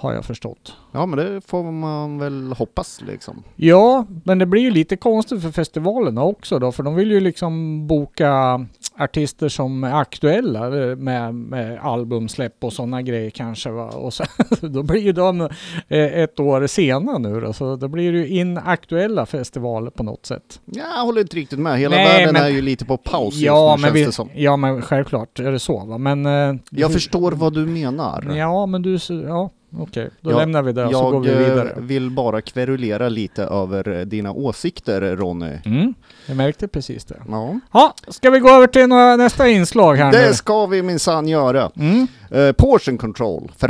har 0.00 0.12
jag 0.14 0.24
förstått. 0.24 0.76
ja, 0.92 1.06
men 1.06 1.18
det 1.18 1.40
får 1.46 1.72
man 1.72 2.18
väl 2.18 2.52
hoppas 2.58 3.00
liksom. 3.06 3.42
Ja, 3.56 4.06
men 4.24 4.38
det 4.38 4.46
blir 4.46 4.62
ju 4.62 4.70
lite 4.70 4.96
konstigt 4.96 5.42
för 5.42 5.50
festivalerna 5.50 6.22
också 6.22 6.58
då, 6.58 6.72
för 6.72 6.82
de 6.82 6.94
vill 6.94 7.10
ju 7.10 7.20
liksom 7.20 7.86
boka 7.86 8.66
artister 8.98 9.48
som 9.48 9.84
är 9.84 9.92
aktuella 9.94 10.70
med, 10.96 11.34
med 11.34 11.78
albumsläpp 11.82 12.64
och 12.64 12.72
sådana 12.72 13.02
grejer 13.02 13.30
kanske. 13.30 13.70
Va? 13.70 13.84
Och 13.88 14.14
så, 14.14 14.24
då 14.60 14.82
blir 14.82 15.00
ju 15.00 15.12
de 15.12 15.40
eh, 15.40 15.48
ett 15.88 16.40
år 16.40 16.66
sena 16.66 17.18
nu 17.18 17.40
då, 17.40 17.52
så 17.52 17.76
då 17.76 17.88
blir 17.88 18.12
det 18.12 18.18
ju 18.18 18.28
inaktuella 18.28 19.26
festivaler 19.26 19.90
på 19.90 20.02
något 20.02 20.26
sätt. 20.26 20.60
Ja, 20.64 20.82
jag 20.96 21.04
håller 21.04 21.20
inte 21.20 21.36
riktigt 21.36 21.58
med. 21.58 21.78
Hela 21.78 21.96
Nej, 21.96 22.06
världen 22.06 22.32
men- 22.32 22.42
är 22.42 22.48
ju 22.48 22.62
lite 22.62 22.84
på 22.84 22.96
paus 22.96 23.34
ja, 23.34 23.70
just 23.72 23.82
nu 23.82 23.82
men 23.82 23.88
känns 23.88 23.94
vi, 24.02 24.04
det 24.04 24.12
som. 24.12 24.28
ja, 24.34 24.56
men 24.56 24.82
självklart 24.82 25.38
är 25.40 25.52
det 25.52 25.58
så 25.58 25.84
va, 25.84 25.98
men... 25.98 26.26
eh, 26.26 26.54
Jag 26.70 26.92
förstår 26.92 27.32
vad 27.32 27.54
du 27.54 27.66
menar. 27.66 28.34
Ja, 28.36 28.66
men 28.66 28.82
du, 28.82 28.98
ja, 29.28 29.50
okej, 29.78 30.10
då 30.20 30.30
Ja, 30.30 30.36
lämnar 30.38 30.62
vi 30.62 30.72
det 30.72 30.84
och 30.84 30.92
så 30.92 31.10
går 31.10 31.26
Jag 31.26 31.34
vi 31.36 31.44
eh, 31.44 31.48
vidare. 31.50 31.74
vill 31.78 32.10
bara 32.10 32.40
kverulera 32.40 33.08
lite 33.08 33.42
över 33.44 34.04
dina 34.04 34.32
åsikter 34.32 35.16
Ronny. 35.16 35.58
Mm, 35.64 35.94
jag 36.26 36.36
märkte 36.36 36.68
precis 36.68 37.04
det. 37.04 37.22
Ja. 37.28 37.60
Ja, 37.72 37.94
ska 38.08 38.30
vi 38.30 38.38
gå 38.38 38.50
över 38.50 38.66
till 38.66 38.86
några, 38.86 39.16
nästa 39.16 39.48
inslag 39.48 39.94
här 39.96 40.12
nu? 40.12 40.18
Det 40.18 40.34
ska 40.34 40.66
vi 40.66 40.82
minsann 40.82 41.28
göra. 41.28 41.70
Mm. 41.76 42.06
Eh, 42.30 42.52
portion 42.52 42.98
control, 42.98 43.52
för 43.56 43.68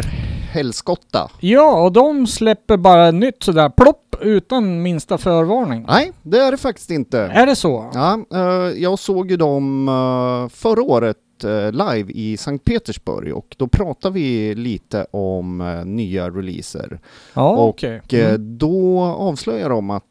helskotta. 0.52 1.30
Ja, 1.40 1.82
och 1.84 1.92
de 1.92 2.26
släpper 2.26 2.76
bara 2.76 3.10
nytt 3.10 3.42
sådär 3.42 3.68
plopp 3.68 4.16
utan 4.20 4.82
minsta 4.82 5.18
förvarning. 5.18 5.84
Nej, 5.88 6.12
det 6.22 6.38
är 6.38 6.50
det 6.50 6.56
faktiskt 6.58 6.90
inte. 6.90 7.20
Är 7.20 7.46
det 7.46 7.56
så? 7.56 7.90
Ja, 7.94 8.18
eh, 8.34 8.80
jag 8.82 8.98
såg 8.98 9.30
ju 9.30 9.36
dem 9.36 9.88
eh, 9.88 10.56
förra 10.56 10.82
året 10.82 11.16
eh, 11.44 11.72
live 11.72 12.12
i 12.12 12.36
Sankt 12.36 12.64
Petersburg 12.64 13.34
och 13.34 13.54
då 13.58 13.66
pratade 13.66 14.14
vi 14.14 14.54
lite 14.54 15.06
om 15.10 15.60
eh, 15.60 15.84
nya 15.84 16.30
releaser. 16.30 17.00
Ja, 17.34 17.50
Och, 17.50 17.68
okej. 17.68 18.02
Eh, 18.12 18.28
Mm. 18.30 18.58
Då 18.58 19.00
avslöjade 19.00 19.74
de 19.74 19.90
att 19.90 20.04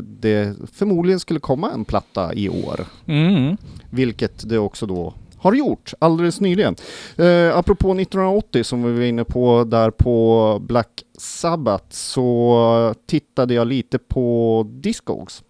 det 0.00 0.56
förmodligen 0.72 1.20
skulle 1.20 1.40
komma 1.40 1.70
en 1.70 1.84
platta 1.84 2.34
i 2.34 2.48
år. 2.48 2.80
Mm. 3.06 3.56
Vilket 3.90 4.48
det 4.48 4.58
också 4.58 4.86
då 4.86 5.14
har 5.40 5.54
gjort 5.54 5.92
alldeles 5.98 6.40
nyligen. 6.40 6.76
Eh, 7.16 7.56
apropå 7.56 7.90
1980 7.90 8.64
som 8.64 8.82
vi 8.82 8.92
var 8.92 9.02
inne 9.04 9.24
på 9.24 9.64
där 9.64 9.90
på 9.90 10.58
Black 10.62 11.02
Sabbath 11.18 11.86
så 11.90 12.94
tittade 13.06 13.54
jag 13.54 13.66
lite 13.66 13.98
på 13.98 14.66
Discogs. 14.70 15.42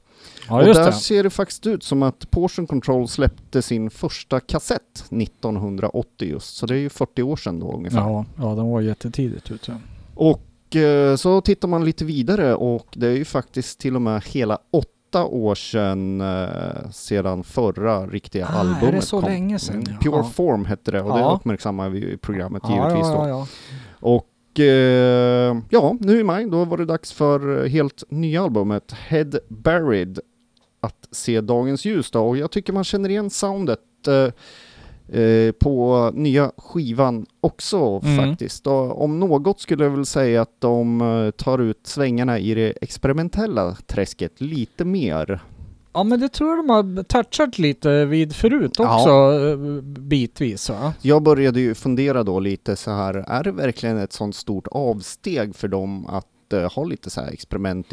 Ja, 0.49 0.59
och 0.61 0.75
där 0.75 0.87
det. 0.87 0.93
ser 0.93 1.23
det 1.23 1.31
faktiskt 1.31 1.67
ut 1.67 1.83
som 1.83 2.03
att 2.03 2.31
Portion 2.31 2.67
Control 2.67 3.09
släppte 3.09 3.63
sin 3.63 3.91
första 3.91 4.41
kassett 4.41 5.05
1980 5.11 6.29
just, 6.29 6.57
så 6.57 6.67
det 6.67 6.75
är 6.75 6.79
ju 6.79 6.89
40 6.89 7.23
år 7.23 7.37
sedan 7.37 7.61
då 7.61 7.73
ungefär. 7.73 7.99
Ja, 7.99 8.25
ja, 8.39 8.55
de 8.55 8.71
var 8.71 8.81
jättetidigt 8.81 9.51
ute. 9.51 9.77
Och 10.15 10.77
eh, 10.77 11.17
så 11.17 11.41
tittar 11.41 11.69
man 11.69 11.85
lite 11.85 12.05
vidare 12.05 12.55
och 12.55 12.87
det 12.93 13.07
är 13.07 13.17
ju 13.17 13.25
faktiskt 13.25 13.81
till 13.81 13.97
och 13.97 14.03
med 14.03 14.23
hela 14.25 14.59
åtta 14.71 15.25
år 15.25 15.55
sedan 15.55 16.21
eh, 16.21 16.91
sedan 16.93 17.45
förra 17.45 18.07
riktiga 18.07 18.47
Ah, 18.47 18.55
är 18.55 18.61
albumet 18.61 18.95
det 18.95 19.03
så 19.03 19.21
kom. 19.21 19.31
länge 19.31 19.59
sedan? 19.59 19.77
Mm, 19.77 19.93
Ja. 19.93 19.99
Pure 20.11 20.25
Form 20.25 20.65
hette 20.65 20.91
det 20.91 21.01
och 21.03 21.13
det 21.15 21.21
Ja. 21.21 21.37
uppmärksammar 21.41 21.89
vi 21.89 22.13
i 22.13 22.17
programmet 22.17 22.63
Ja, 22.67 22.75
givetvis 22.75 23.07
ja, 23.13 23.23
då. 23.23 23.29
ja, 23.29 23.29
ja. 23.29 23.47
Och 24.01 24.61
eh, 24.61 25.57
ja, 25.71 25.97
nu 26.01 26.21
i 26.21 26.25
maj 26.25 26.51
då 26.51 26.65
var 26.65 26.77
det 26.79 26.85
dags 26.85 27.13
för 27.13 27.67
helt 27.69 28.03
nya 28.09 28.43
albumet 28.43 28.93
Head 28.93 29.31
Buried 29.49 30.19
att 30.81 31.09
se 31.11 31.41
dagens 31.41 31.85
ljus 31.85 32.11
då 32.11 32.29
och 32.29 32.37
jag 32.37 32.51
tycker 32.51 32.73
man 32.73 32.85
känner 32.85 33.09
igen 33.09 33.31
soundet 33.31 33.81
eh, 34.09 35.21
eh, 35.21 35.53
på 35.53 36.11
nya 36.15 36.53
skivan 36.57 37.27
också 37.41 38.01
Mm. 38.05 38.17
faktiskt. 38.29 38.67
Och 38.67 39.03
om 39.05 39.21
något 39.21 39.61
skulle 39.61 39.85
jag 39.85 39.91
väl 39.91 40.07
säga 40.07 40.43
att 40.43 40.57
de 40.61 41.01
eh, 41.01 41.31
tar 41.31 41.59
ut 41.59 41.81
svängarna 41.87 42.39
i 42.39 42.55
det 42.55 42.73
experimentella 42.83 43.77
träsket 43.87 44.41
lite 44.41 44.85
mer. 44.85 45.41
Ja, 45.93 46.03
men 46.05 46.21
det 46.21 46.29
tror 46.29 46.51
jag 46.51 46.59
de 46.59 46.71
har 46.71 47.03
touchat 47.03 47.59
lite 47.59 48.05
vid 48.05 48.37
förut 48.37 48.73
Ja. 48.79 48.97
också, 48.97 49.39
eh, 49.49 49.83
bitvis 49.83 50.71
va? 50.71 50.93
Jag 51.03 51.23
började 51.23 51.61
ju 51.61 51.75
fundera 51.75 52.23
då 52.23 52.41
lite 52.41 52.77
så 52.77 52.91
här, 52.91 53.15
är 53.15 53.45
det 53.45 53.53
verkligen 53.53 53.99
ett 53.99 54.13
sånt 54.13 54.35
stort 54.37 54.67
avsteg 54.71 55.55
för 55.55 55.69
dem 55.69 56.07
att 56.07 56.27
ha 56.75 56.85
lite 56.85 57.11
så 57.11 57.21
här 57.21 57.33
experiment, 57.33 57.93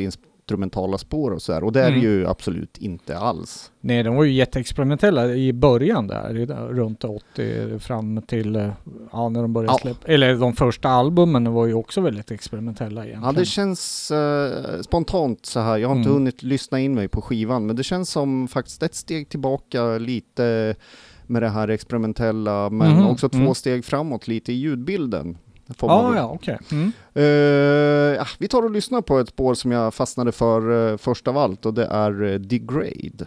instrumentala 0.51 0.97
spår 0.97 1.31
och 1.31 1.41
så 1.41 1.53
här? 1.53 1.63
Och 1.63 1.71
det 1.71 1.81
är 1.81 1.88
Mm. 1.88 2.01
ju 2.01 2.27
absolut 2.27 2.77
inte 2.77 3.17
alls. 3.17 3.71
Nej, 3.81 4.03
de 4.03 4.15
var 4.15 4.23
ju 4.23 4.31
jätteexperimentella 4.33 5.27
i 5.36 5.53
början 5.53 6.07
där, 6.07 6.33
runt 6.73 7.03
80 7.03 7.79
fram 7.79 8.21
till, 8.21 8.55
eh, 8.55 8.69
ja 9.12 9.29
när 9.29 9.41
de 9.41 9.53
började 9.53 9.73
Ja. 9.73 9.77
släppa, 9.81 10.07
eller 10.07 10.36
de 10.36 10.53
första 10.53 10.89
albumen 10.89 11.53
var 11.53 11.65
ju 11.65 11.73
också 11.73 12.01
väldigt 12.01 12.31
experimentella 12.31 13.01
Ja, 13.01 13.07
egentligen. 13.07 13.36
det 13.36 13.45
känns 13.45 14.12
eh, 14.12 14.81
spontant 14.81 15.45
så 15.45 15.60
här. 15.60 15.77
Jag 15.77 15.89
har 15.89 15.95
inte 15.95 16.10
Mm. 16.10 16.19
hunnit 16.19 16.43
lyssna 16.43 16.79
in 16.79 16.95
mig 16.95 17.07
på 17.07 17.21
skivan, 17.21 17.65
men 17.65 17.75
det 17.75 17.83
känns 17.83 18.10
som 18.10 18.47
faktiskt 18.47 18.83
ett 18.83 18.95
steg 18.95 19.29
tillbaka 19.29 19.97
lite 19.97 20.75
med 21.27 21.41
det 21.41 21.49
här 21.49 21.67
experimentella, 21.67 22.69
men 22.69 22.91
Mhm, 22.91 23.07
också 23.07 23.29
två 23.29 23.38
mm. 23.38 23.55
steg 23.55 23.86
framåt 23.86 24.27
lite 24.27 24.51
i 24.53 24.55
ljudbilden. 24.55 25.38
Mm. 25.82 25.89
Eh, 25.89 25.95
ah, 25.97 26.15
ja, 26.15 26.32
okay. 26.32 26.58
Mm. 26.71 26.91
Uh, 27.15 28.27
vi 28.39 28.47
tar 28.47 28.63
och 28.63 28.71
lyssnar 28.71 29.01
på 29.01 29.19
ett 29.19 29.30
spår 29.30 29.53
som 29.53 29.71
jag 29.71 29.93
fastnade 29.93 30.32
för 30.32 30.69
uh, 30.69 30.97
först 30.97 31.27
av 31.27 31.38
allt 31.38 31.65
och 31.65 31.73
det 31.73 31.86
är 31.86 32.23
eh, 32.23 32.30
uh, 32.30 32.39
Degrade. 32.39 33.25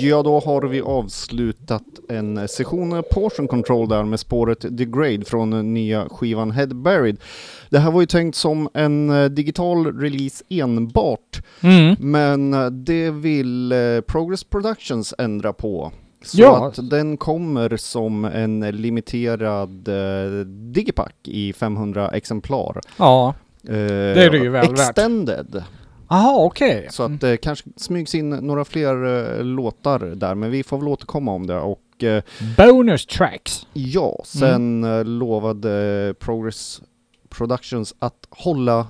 Ja, 0.00 0.22
då 0.22 0.40
har 0.40 0.62
vi 0.62 0.80
avslutat 0.80 1.82
en 2.08 2.48
session 2.48 3.02
Portion 3.10 3.48
Control 3.48 3.88
där 3.88 4.04
med 4.04 4.20
spåret 4.20 4.76
Degrade 4.76 5.24
från 5.24 5.74
nya 5.74 6.08
skivan 6.08 6.50
Head 6.50 6.66
Buried. 6.66 7.16
Det 7.70 7.78
här 7.78 7.90
var 7.90 8.00
ju 8.00 8.06
tänkt 8.06 8.34
som 8.34 8.68
en 8.74 9.10
eh, 9.10 9.24
digital 9.24 10.00
release 10.00 10.44
enbart, 10.48 11.42
mm. 11.60 11.96
men 11.98 12.50
det 12.84 13.10
vill 13.10 13.72
eh, 13.72 14.00
Progress 14.06 14.44
Productions 14.44 15.14
ändra 15.18 15.52
på. 15.52 15.92
Så 16.24 16.40
ja. 16.40 16.66
att 16.66 16.90
den 16.90 17.16
kommer 17.16 17.76
som 17.76 18.24
en 18.24 18.60
limiterad 18.60 19.88
eh, 19.88 20.44
digipack 20.46 21.16
i 21.24 21.52
500 21.52 22.08
exemplar. 22.08 22.80
Ja, 22.96 23.34
det 23.62 24.24
är 24.24 24.30
det 24.30 24.38
ju 24.38 24.48
väl 24.48 24.70
värt. 24.70 24.88
Extended. 24.88 25.64
Jaha 26.10 26.44
okej. 26.44 26.78
Okay. 26.78 26.90
Så 26.90 27.02
att 27.02 27.20
det 27.20 27.36
kanske 27.36 27.70
smygs 27.76 28.14
in 28.14 28.30
några 28.30 28.64
fler 28.64 29.04
eh, 29.38 29.44
låtar 29.44 29.98
där, 29.98 30.34
men 30.34 30.50
vi 30.50 30.62
får 30.62 30.78
väl 30.78 30.88
återkomma 30.88 31.32
om 31.32 31.46
det 31.46 31.58
och 31.58 32.04
eh, 32.04 32.22
Bonus 32.56 33.06
tracks! 33.06 33.66
Ja, 33.72 34.08
mm. 34.08 34.24
sen 34.24 34.84
mm. 34.84 35.06
lovade 35.06 36.14
Progress 36.18 36.82
Productions 37.28 37.94
att 37.98 38.26
hålla 38.30 38.86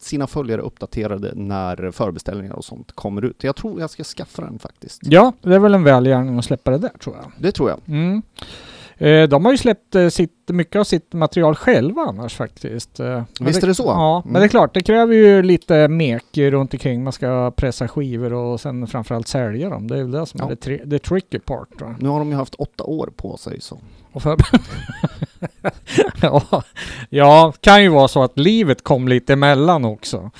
sina 0.00 0.26
följare 0.26 0.60
uppdaterade 0.60 1.32
när 1.34 1.90
förbeställningar 1.90 2.54
och 2.54 2.64
sånt 2.64 2.92
kommer 2.92 3.24
ut. 3.24 3.44
Jag 3.44 3.56
tror 3.56 3.80
jag 3.80 3.90
ska 3.90 4.04
skaffa 4.04 4.42
den 4.42 4.58
faktiskt. 4.58 5.00
Ja, 5.02 5.32
det 5.42 5.54
är 5.54 5.58
väl 5.58 5.74
en 5.74 5.84
välgärning 5.84 6.38
att 6.38 6.44
släppa 6.44 6.70
det 6.70 6.78
där 6.78 6.98
tror 7.00 7.16
jag. 7.16 7.32
Det 7.38 7.52
tror 7.52 7.70
jag. 7.70 7.80
Mm. 7.86 8.22
Eh, 8.98 9.28
de 9.28 9.44
har 9.44 9.52
ju 9.52 9.58
släppt 9.58 9.94
eh, 9.94 10.08
sitt, 10.08 10.32
mycket 10.48 10.76
av 10.80 10.84
sitt 10.84 11.12
material 11.12 11.54
själva 11.54 12.02
annars 12.02 12.36
faktiskt. 12.36 13.00
Eh, 13.00 13.06
men 13.06 13.24
Visst 13.40 13.62
är 13.62 13.66
det 13.66 13.74
så? 13.74 13.82
Ja, 13.86 14.22
men 14.24 14.30
Mm. 14.30 14.40
det 14.40 14.46
är 14.46 14.48
klart, 14.48 14.74
det 14.74 14.80
kräver 14.82 15.14
ju 15.14 15.42
lite 15.42 15.88
mek 15.88 16.24
runt 16.38 16.74
omkring. 16.74 17.04
Man 17.04 17.12
ska 17.12 17.50
pressa 17.56 17.88
skivor 17.88 18.32
och 18.32 18.60
sen 18.60 18.86
framförallt 18.86 19.28
sälja 19.28 19.70
dem. 19.70 19.88
Det 19.88 19.94
är 19.98 20.02
väl 20.02 20.10
det 20.10 20.26
som 20.26 20.40
Ja. 20.42 20.46
är 20.46 20.50
det, 20.50 20.56
tri- 20.66 20.98
tricky 20.98 21.38
part. 21.38 21.68
Då. 21.78 21.94
Nu 22.00 22.08
har 22.08 22.18
de 22.18 22.28
ju 22.30 22.34
haft 22.36 22.54
åtta 22.54 22.84
år 22.84 23.10
på 23.16 23.36
sig 23.36 23.60
så. 23.60 23.78
Och 24.12 24.22
för... 24.22 24.36
ja, 26.22 26.62
ja, 27.08 27.52
kan 27.60 27.82
ju 27.82 27.88
vara 27.88 28.08
så 28.08 28.22
att 28.22 28.38
livet 28.38 28.84
kom 28.84 29.08
lite 29.08 29.32
emellan 29.32 29.84
också. 29.84 30.30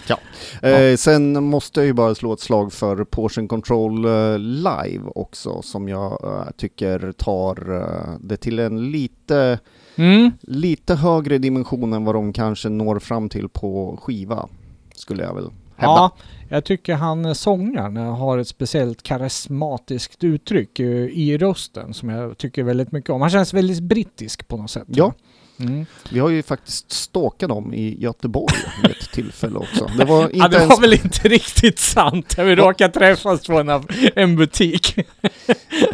Eh, 0.62 0.96
sen 0.96 1.44
måste 1.44 1.80
jag 1.80 1.86
ju 1.86 1.92
bara 1.92 2.14
slå 2.14 2.32
ett 2.32 2.40
slag 2.40 2.72
för 2.72 3.04
Portion 3.04 3.48
Control 3.48 4.04
eh, 4.04 4.38
Live 4.38 5.02
också 5.14 5.62
som 5.62 5.88
jag 5.88 6.24
eh, 6.24 6.50
tycker 6.56 7.12
tar 7.12 7.80
eh, 7.80 8.14
det 8.20 8.36
till 8.36 8.58
en 8.58 8.90
lite, 8.90 9.58
Mm. 9.96 10.30
lite 10.40 10.94
högre 10.94 11.38
dimension 11.38 11.92
än 11.92 12.04
vad 12.04 12.14
de 12.14 12.32
kanske 12.32 12.68
når 12.68 12.98
fram 12.98 13.28
till 13.28 13.48
på 13.48 13.98
skiva. 14.02 14.48
Skulle 14.94 15.22
jag 15.22 15.34
väl 15.34 15.50
hävda. 15.78 15.94
Ja, 15.94 16.16
jag 16.48 16.64
tycker 16.64 16.94
han 16.94 17.24
eh, 17.24 17.32
sångaren 17.32 17.96
har 17.96 18.38
ett 18.38 18.48
speciellt 18.48 19.02
karismatiskt 19.02 20.24
uttryck 20.24 20.80
eh, 20.80 20.86
i 21.06 21.38
rösten 21.38 21.94
som 21.94 22.08
jag 22.08 22.38
tycker 22.38 22.62
väldigt 22.62 22.92
mycket 22.92 23.10
om. 23.10 23.20
Han 23.20 23.30
känns 23.30 23.54
väldigt 23.54 23.80
brittisk 23.82 24.48
på 24.48 24.56
något 24.56 24.70
sätt. 24.70 24.86
Ja. 24.86 25.12
Mm. 25.60 25.86
Vi 26.10 26.18
har 26.18 26.28
ju 26.28 26.42
faktiskt 26.42 26.92
stalkat 26.92 27.48
dem 27.48 27.74
i 27.74 28.02
Göteborg 28.02 28.54
vid 28.82 28.90
ett 28.90 29.10
tillfälle 29.12 29.58
också. 29.58 29.90
Det 29.98 30.04
var 30.04 30.24
inte 30.24 30.38
Ja, 30.38 30.48
det 30.48 30.56
ens... 30.56 30.70
var 30.70 30.80
väl 30.80 30.92
inte 30.92 31.28
riktigt 31.28 31.78
sant. 31.78 32.34
Vi 32.38 32.56
råkade 32.56 32.92
träffas 32.92 33.46
på 33.46 33.58
en, 33.58 33.82
en 34.14 34.36
butik. 34.36 34.98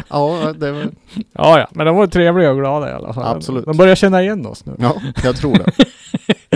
Ja, 0.07 0.53
det 0.57 0.71
var... 0.71 0.81
Ja, 1.33 1.59
ja, 1.59 1.67
men 1.71 1.85
de 1.85 1.95
var 1.95 2.07
trevliga 2.07 2.51
och 2.51 2.57
glada 2.57 2.89
i 2.89 2.93
alla 2.93 3.13
fall. 3.13 3.35
Absolut. 3.35 3.65
De 3.65 3.77
börjar 3.77 3.95
känna 3.95 4.21
igen 4.21 4.45
oss 4.45 4.65
nu. 4.65 4.75
ja, 4.79 5.01
jag 5.23 5.35
tror 5.35 5.53
det. 5.53 5.71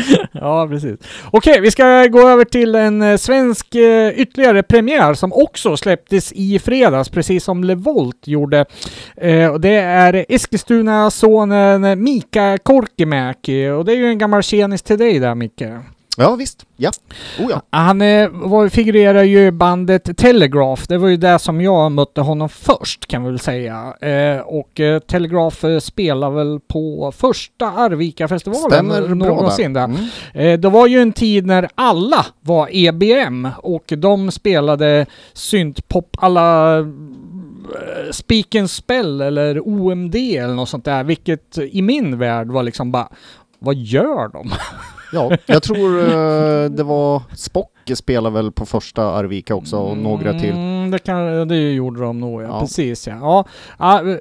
Ja, 0.31 0.67
precis. 0.67 0.99
Okej, 1.31 1.61
vi 1.61 1.71
ska 1.71 2.05
gå 2.05 2.27
över 2.27 2.45
till 2.45 2.75
en 2.75 3.01
eh, 3.01 3.17
svensk 3.17 3.75
eh, 3.75 4.09
ytterligare 4.09 4.63
premiär 4.63 5.13
som 5.13 5.33
också 5.33 5.77
släpptes 5.77 6.31
i 6.31 6.59
fredags, 6.59 7.09
precis 7.09 7.43
som 7.43 7.63
Levolt 7.63 8.27
gjorde. 8.27 8.65
Eh, 9.17 9.47
och 9.47 9.61
det 9.61 9.75
är 9.75 10.25
Eskilstuna-sonen 10.29 12.03
Mika 12.03 12.57
Korkimäki 12.63 13.69
och 13.69 13.85
det 13.85 13.91
är 13.91 13.97
ju 13.97 14.07
en 14.07 14.17
gammal 14.17 14.43
tjenis 14.43 14.81
till 14.81 14.97
dig 14.97 15.19
där 15.19 15.35
Micke. 15.35 15.63
Ja, 16.22 16.36
visst. 16.36 16.65
Ja. 16.78 16.91
Oh 17.39 17.47
ja. 17.49 17.61
Han 17.70 18.01
eh, 18.01 18.30
var, 18.30 18.70
figurerar 18.70 19.24
ju 19.24 19.45
i 19.45 19.51
bandet 19.51 20.17
Telegraph. 20.17 20.84
Det 20.88 20.97
var 20.97 21.07
ju 21.07 21.17
där 21.17 21.38
som 21.38 21.61
jag 21.61 21.91
mötte 21.91 22.22
honom 22.22 22.49
först 22.49 23.07
kan 23.07 23.24
vi 23.24 23.30
väl 23.30 23.39
säga. 23.39 23.93
Eh, 24.01 24.39
och 24.39 24.80
eh, 24.80 24.99
Telegraph 24.99 25.65
eh, 25.65 25.80
spelar 25.80 26.30
väl 26.30 26.59
på 26.67 27.11
första 27.15 27.65
Arvika-festivalen 27.65 28.86
någonsin 29.20 29.74
där. 29.74 29.88
där. 29.88 29.95
Mm. 29.95 30.53
Eh, 30.53 30.59
det 30.59 30.70
var 30.70 30.88
ju 30.88 31.01
en 31.01 31.13
tid 31.13 31.45
när 31.45 31.70
alla 31.76 32.26
var 32.41 32.70
EBM 32.72 33.47
och 33.57 33.93
de 33.97 34.32
spelade 34.32 35.05
syntpop 35.34 36.17
alla 36.20 36.80
eh, 36.80 36.86
Speak 38.11 38.55
and 38.55 38.70
Spell 38.70 39.22
eller 39.22 39.67
OMD 39.67 40.15
eller 40.15 40.53
något 40.53 40.70
sånt 40.70 40.86
där, 40.86 41.03
vilket 41.03 41.57
i 41.57 41.82
min 41.82 42.17
värld 42.17 42.47
var 42.47 42.63
liksom 42.63 42.91
bara 42.91 43.09
vad 43.59 43.76
gör 43.76 44.28
de? 44.28 44.51
Ja, 45.12 45.32
jag 45.45 45.64
tror 45.64 45.99
eh, 45.99 46.70
det 46.70 46.84
var 46.84 47.22
Spocke 47.36 47.95
spelade 47.95 48.36
väl 48.36 48.51
på 48.51 48.66
första 48.66 49.03
Arvika 49.03 49.55
också 49.55 49.78
och 49.78 49.97
några 49.97 50.39
till. 50.39 50.51
Mm, 50.51 50.91
det, 50.91 50.99
kan, 50.99 51.47
det 51.47 51.72
gjorde 51.72 52.01
de 52.01 52.20
nog, 52.20 52.41
ja. 52.41 52.47
Ja. 52.47 52.60
Precis 52.60 53.07
ja. 53.07 53.45
ja. 53.80 54.01
eh, 54.10 54.18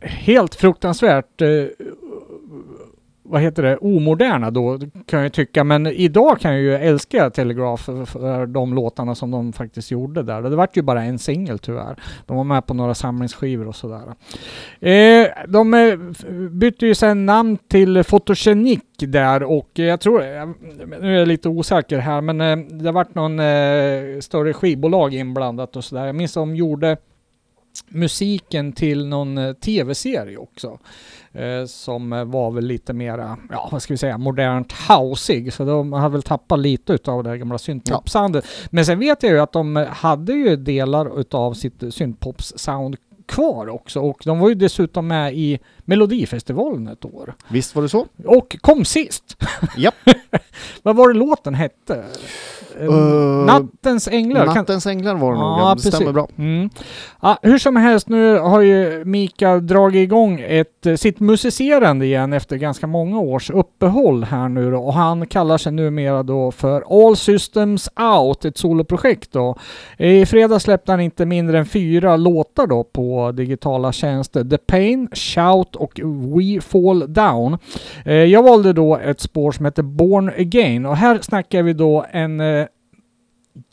helt 0.00 0.54
fruktansvärt 0.54 1.40
eh, 1.40 1.48
vad 3.26 3.42
heter 3.42 3.62
det, 3.62 3.76
omoderna 3.76 4.50
då 4.50 4.78
kan 5.06 5.22
jag 5.22 5.32
tycka. 5.32 5.64
Men 5.64 5.86
idag 5.86 6.40
kan 6.40 6.52
jag 6.52 6.60
ju 6.60 6.74
älska 6.74 7.30
Telegraph 7.30 7.82
för- 7.82 8.04
för 8.04 8.46
de 8.46 8.74
låtarna 8.74 9.14
som 9.14 9.30
de 9.30 9.52
faktiskt 9.52 9.90
gjorde 9.90 10.22
där. 10.22 10.42
Det 10.42 10.56
vart 10.56 10.76
ju 10.76 10.82
bara 10.82 11.02
en 11.02 11.18
singel 11.18 11.58
tyvärr. 11.58 11.96
De 12.26 12.36
var 12.36 12.44
med 12.44 12.66
på 12.66 12.74
några 12.74 12.94
samlingsskivor 12.94 13.68
och 13.68 13.76
sådär. 13.76 14.02
Eh, 14.80 15.26
de 15.48 15.74
eh, 15.74 15.96
bytte 16.50 16.86
ju 16.86 16.94
sen 16.94 17.26
namn 17.26 17.56
till 17.68 18.04
Photogenic 18.04 18.80
där 18.98 19.42
och 19.42 19.70
jag 19.74 20.00
tror, 20.00 20.22
eh, 20.22 20.46
nu 21.00 21.14
är 21.14 21.18
jag 21.18 21.28
lite 21.28 21.48
osäker 21.48 21.98
här, 21.98 22.20
men 22.20 22.40
eh, 22.40 22.56
det 22.56 22.92
vart 22.92 23.14
någon 23.14 23.38
eh, 23.40 24.20
större 24.20 24.52
skivbolag 24.52 25.14
inblandat 25.14 25.76
och 25.76 25.84
sådär. 25.84 26.06
Jag 26.06 26.14
minns 26.14 26.34
de 26.34 26.56
gjorde 26.56 26.96
musiken 27.88 28.72
till 28.72 29.06
någon 29.08 29.38
eh, 29.38 29.52
tv-serie 29.52 30.36
också. 30.36 30.78
Eh, 31.34 31.66
som 31.66 32.30
var 32.30 32.50
väl 32.50 32.66
lite 32.66 32.92
mera, 32.92 33.36
ja 33.50 33.68
vad 33.72 33.82
ska 33.82 33.94
vi 33.94 33.98
säga, 33.98 34.18
modernt 34.18 34.72
houseig. 34.72 35.52
Så 35.52 35.64
de 35.64 35.92
hade 35.92 36.12
väl 36.12 36.22
tappat 36.22 36.58
lite 36.58 36.92
utav 36.92 37.24
det 37.24 37.38
gamla 37.38 37.58
syntpop-soundet. 37.58 38.44
Men 38.70 38.86
sen 38.86 38.98
vet 38.98 39.22
jag 39.22 39.32
ju 39.32 39.40
att 39.40 39.52
de 39.52 39.86
hade 39.90 40.32
ju 40.32 40.56
delar 40.56 41.20
utav 41.20 41.54
sitt 41.54 41.80
syntpops-sound 41.80 42.96
kvar 43.26 43.68
också. 43.68 44.00
Och 44.00 44.22
de 44.24 44.38
var 44.38 44.48
ju 44.48 44.54
dessutom 44.54 45.06
med 45.06 45.34
i 45.34 45.58
Melodifestivalen 45.78 46.88
ett 46.88 47.04
år. 47.04 47.34
Visst 47.48 47.74
var 47.74 47.82
det 47.82 47.88
så? 47.88 48.06
Och 48.24 48.56
kom 48.60 48.84
sist! 48.84 49.36
Japp. 49.76 49.94
Vad 50.84 50.96
var 50.96 51.08
det 51.08 51.18
låten 51.18 51.54
hette? 51.54 52.04
Eh, 52.80 52.90
Nattens 53.46 54.08
änglar? 54.08 54.46
Nattens 54.46 54.86
änglar 54.86 55.14
var 55.14 55.32
det 55.32 55.38
nog, 55.38 55.46
Ja, 55.58 55.76
det 55.82 55.92
stämmer 55.92 56.12
bra. 56.12 56.28
Mm. 56.38 56.70
Ja, 57.22 57.38
hur 57.42 57.58
som 57.58 57.76
helst, 57.76 58.08
nu 58.08 58.38
har 58.38 58.60
ju 58.60 59.04
Mika 59.04 59.58
dragit 59.58 60.02
igång 60.02 60.44
ett, 60.48 60.86
eh, 60.86 60.94
sitt 60.94 61.20
musicerande 61.20 62.06
igen 62.06 62.32
efter 62.32 62.56
ganska 62.56 62.86
många 62.86 63.18
års 63.18 63.50
uppehåll 63.50 64.24
här 64.24 64.48
nu 64.48 64.70
då. 64.70 64.78
Och 64.78 64.94
han 64.94 65.26
kallar 65.26 65.58
sig 65.58 65.72
numera 65.72 66.22
då 66.22 66.50
för 66.50 67.06
All 67.06 67.16
Systems 67.16 67.88
Out, 68.16 68.44
ett 68.44 68.58
soloprojekt 68.58 69.32
då. 69.32 69.56
I 69.98 70.26
fredag 70.26 70.60
släppte 70.60 70.92
han 70.92 71.00
inte 71.00 71.26
mindre 71.26 71.58
än 71.58 71.66
fyra 71.66 72.16
låtar 72.16 72.66
då 72.66 72.84
på 72.84 73.32
digitala 73.32 73.92
tjänster. 73.92 74.44
The 74.44 74.58
Pain, 74.58 75.08
Shout 75.12 75.76
och 75.76 76.00
We 76.04 76.60
Fall 76.60 77.12
Down. 77.12 77.58
Eh, 78.04 78.14
jag 78.14 78.42
valde 78.42 78.72
då 78.72 78.96
ett 78.96 79.20
spår 79.20 79.52
som 79.52 79.64
heter 79.64 79.82
Born 79.82 80.28
Again 80.28 80.73
och 80.86 80.96
här 80.96 81.20
snackar 81.20 81.62
vi 81.62 81.72
då 81.72 82.06
en 82.10 82.40
eh, 82.40 82.66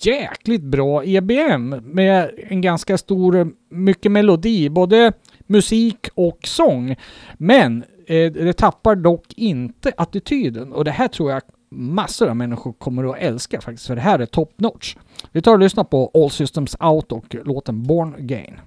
jäkligt 0.02 0.64
bra 0.64 1.04
EBM 1.06 1.70
med 1.70 2.32
en 2.38 2.62
ganska 2.62 2.98
stor, 2.98 3.36
eh, 3.36 3.46
mycket 3.70 4.12
melodi, 4.12 4.70
både 4.70 5.14
musik 5.48 6.10
och 6.14 6.40
sång. 6.44 6.96
Men 7.34 7.84
eh, 8.08 8.32
det 8.32 8.54
tappar 8.54 8.96
dock 8.96 9.34
inte 9.36 9.92
attityden 9.98 10.74
och 10.74 10.86
det 10.86 10.92
här 10.92 11.08
tror 11.08 11.32
jag 11.32 11.42
massor 11.72 12.30
av 12.30 12.36
människor 12.36 12.74
kommer 12.74 13.12
att 13.12 13.18
älska 13.20 13.62
faktiskt, 13.62 13.88
för 13.88 13.96
det 13.96 14.02
här 14.02 14.20
är 14.20 14.26
top 14.26 14.54
notch. 14.60 14.96
Vi 15.32 15.42
tar 15.42 15.54
och 15.54 15.60
lyssnar 15.60 15.84
på 15.84 16.12
All 16.14 16.30
Systems 16.30 16.76
Out 16.80 17.12
och 17.12 17.36
låten 17.46 17.84
Born 17.84 18.16
Again. 18.16 18.60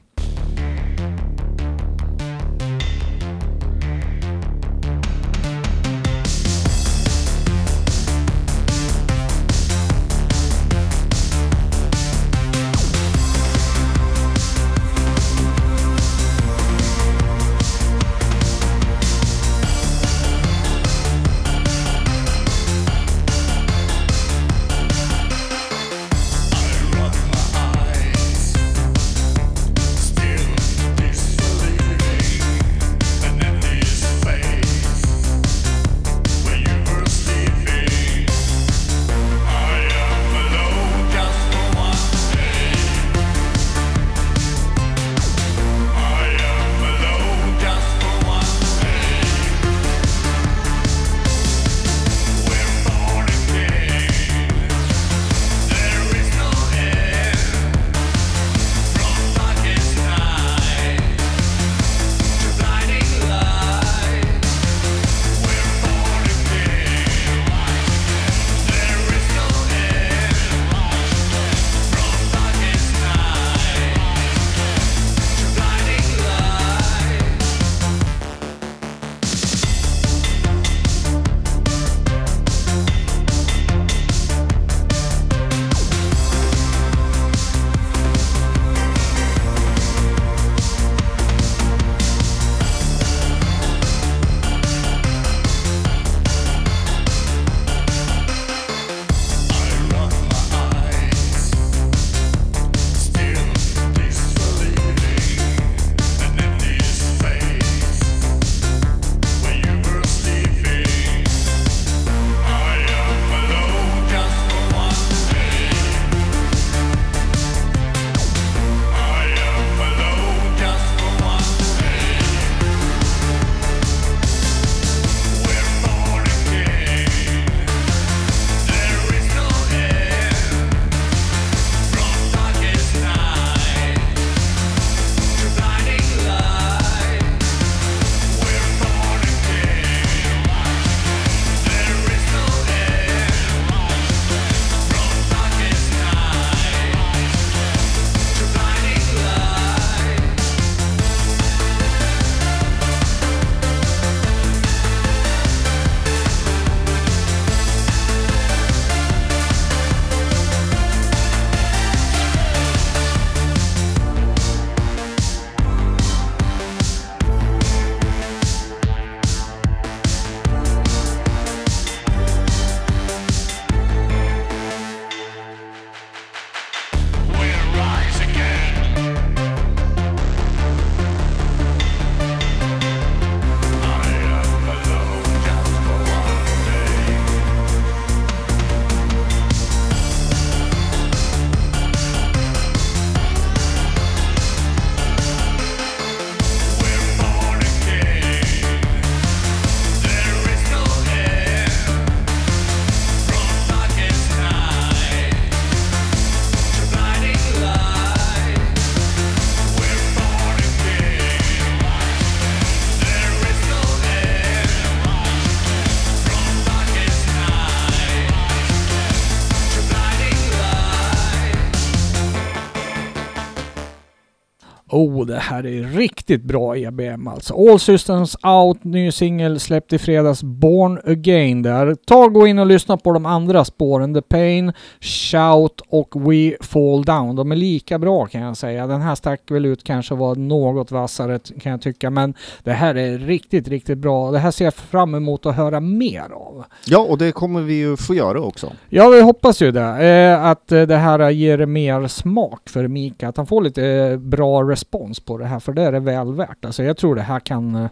Oh, 224.94 225.26
det 225.26 225.38
här 225.38 225.66
är 225.66 225.82
riktigt 225.82 226.42
bra 226.42 226.76
EBM 226.76 227.28
alltså. 227.28 227.54
All 227.54 227.78
Systems 227.78 228.36
Out, 228.42 228.84
ny 228.84 229.12
singel 229.12 229.60
släppt 229.60 229.92
i 229.92 229.98
fredags, 229.98 230.42
Born 230.42 231.00
Again 231.04 231.62
där. 231.62 231.94
Ta 231.94 232.24
och 232.24 232.32
gå 232.32 232.46
in 232.46 232.58
och 232.58 232.66
lyssna 232.66 232.96
på 232.96 233.12
de 233.12 233.26
andra 233.26 233.64
spåren, 233.64 234.14
The 234.14 234.22
Pain, 234.22 234.72
Shout 235.00 235.80
och 235.88 236.32
We 236.32 236.56
Fall 236.60 237.04
Down. 237.04 237.36
De 237.36 237.52
är 237.52 237.56
lika 237.56 237.98
bra 237.98 238.26
kan 238.26 238.40
jag 238.40 238.56
säga. 238.56 238.86
Den 238.86 239.00
här 239.00 239.14
stack 239.14 239.50
väl 239.50 239.66
ut 239.66 239.84
kanske 239.84 240.14
var 240.14 240.34
något 240.34 240.90
vassare 240.90 241.38
kan 241.60 241.72
jag 241.72 241.82
tycka, 241.82 242.10
men 242.10 242.34
det 242.62 242.72
här 242.72 242.94
är 242.94 243.18
riktigt, 243.18 243.68
riktigt 243.68 243.98
bra. 243.98 244.30
Det 244.30 244.38
här 244.38 244.50
ser 244.50 244.64
jag 244.64 244.74
fram 244.74 245.14
emot 245.14 245.46
att 245.46 245.56
höra 245.56 245.80
mer 245.80 246.32
av. 246.32 246.64
Ja, 246.86 246.98
och 246.98 247.18
det 247.18 247.32
kommer 247.32 247.60
vi 247.60 247.74
ju 247.74 247.96
få 247.96 248.14
göra 248.14 248.40
också. 248.40 248.72
Ja, 248.88 249.08
vi 249.08 249.20
hoppas 249.20 249.62
ju 249.62 249.70
det. 249.70 250.06
Eh, 250.06 250.44
att 250.44 250.72
eh, 250.72 250.82
det 250.82 250.96
här 250.96 251.30
ger 251.30 251.66
mer 251.66 252.06
smak 252.06 252.68
för 252.68 252.88
Mika. 252.88 253.28
Att 253.28 253.36
han 253.36 253.46
får 253.46 253.62
lite 253.62 253.86
eh, 253.86 254.18
bra 254.18 254.62
respons 254.62 254.83
på 255.24 255.38
det 255.38 255.46
här. 255.46 255.60
För 255.60 255.72
det 255.72 255.82
är 255.82 255.92
det 255.92 256.00
väl 256.00 256.34
värt. 256.34 256.64
Alltså 256.64 256.82
jag 256.82 256.96
tror 256.96 257.14
det 257.14 257.22
här 257.22 257.40
kan 257.40 257.74
eh, 257.74 257.90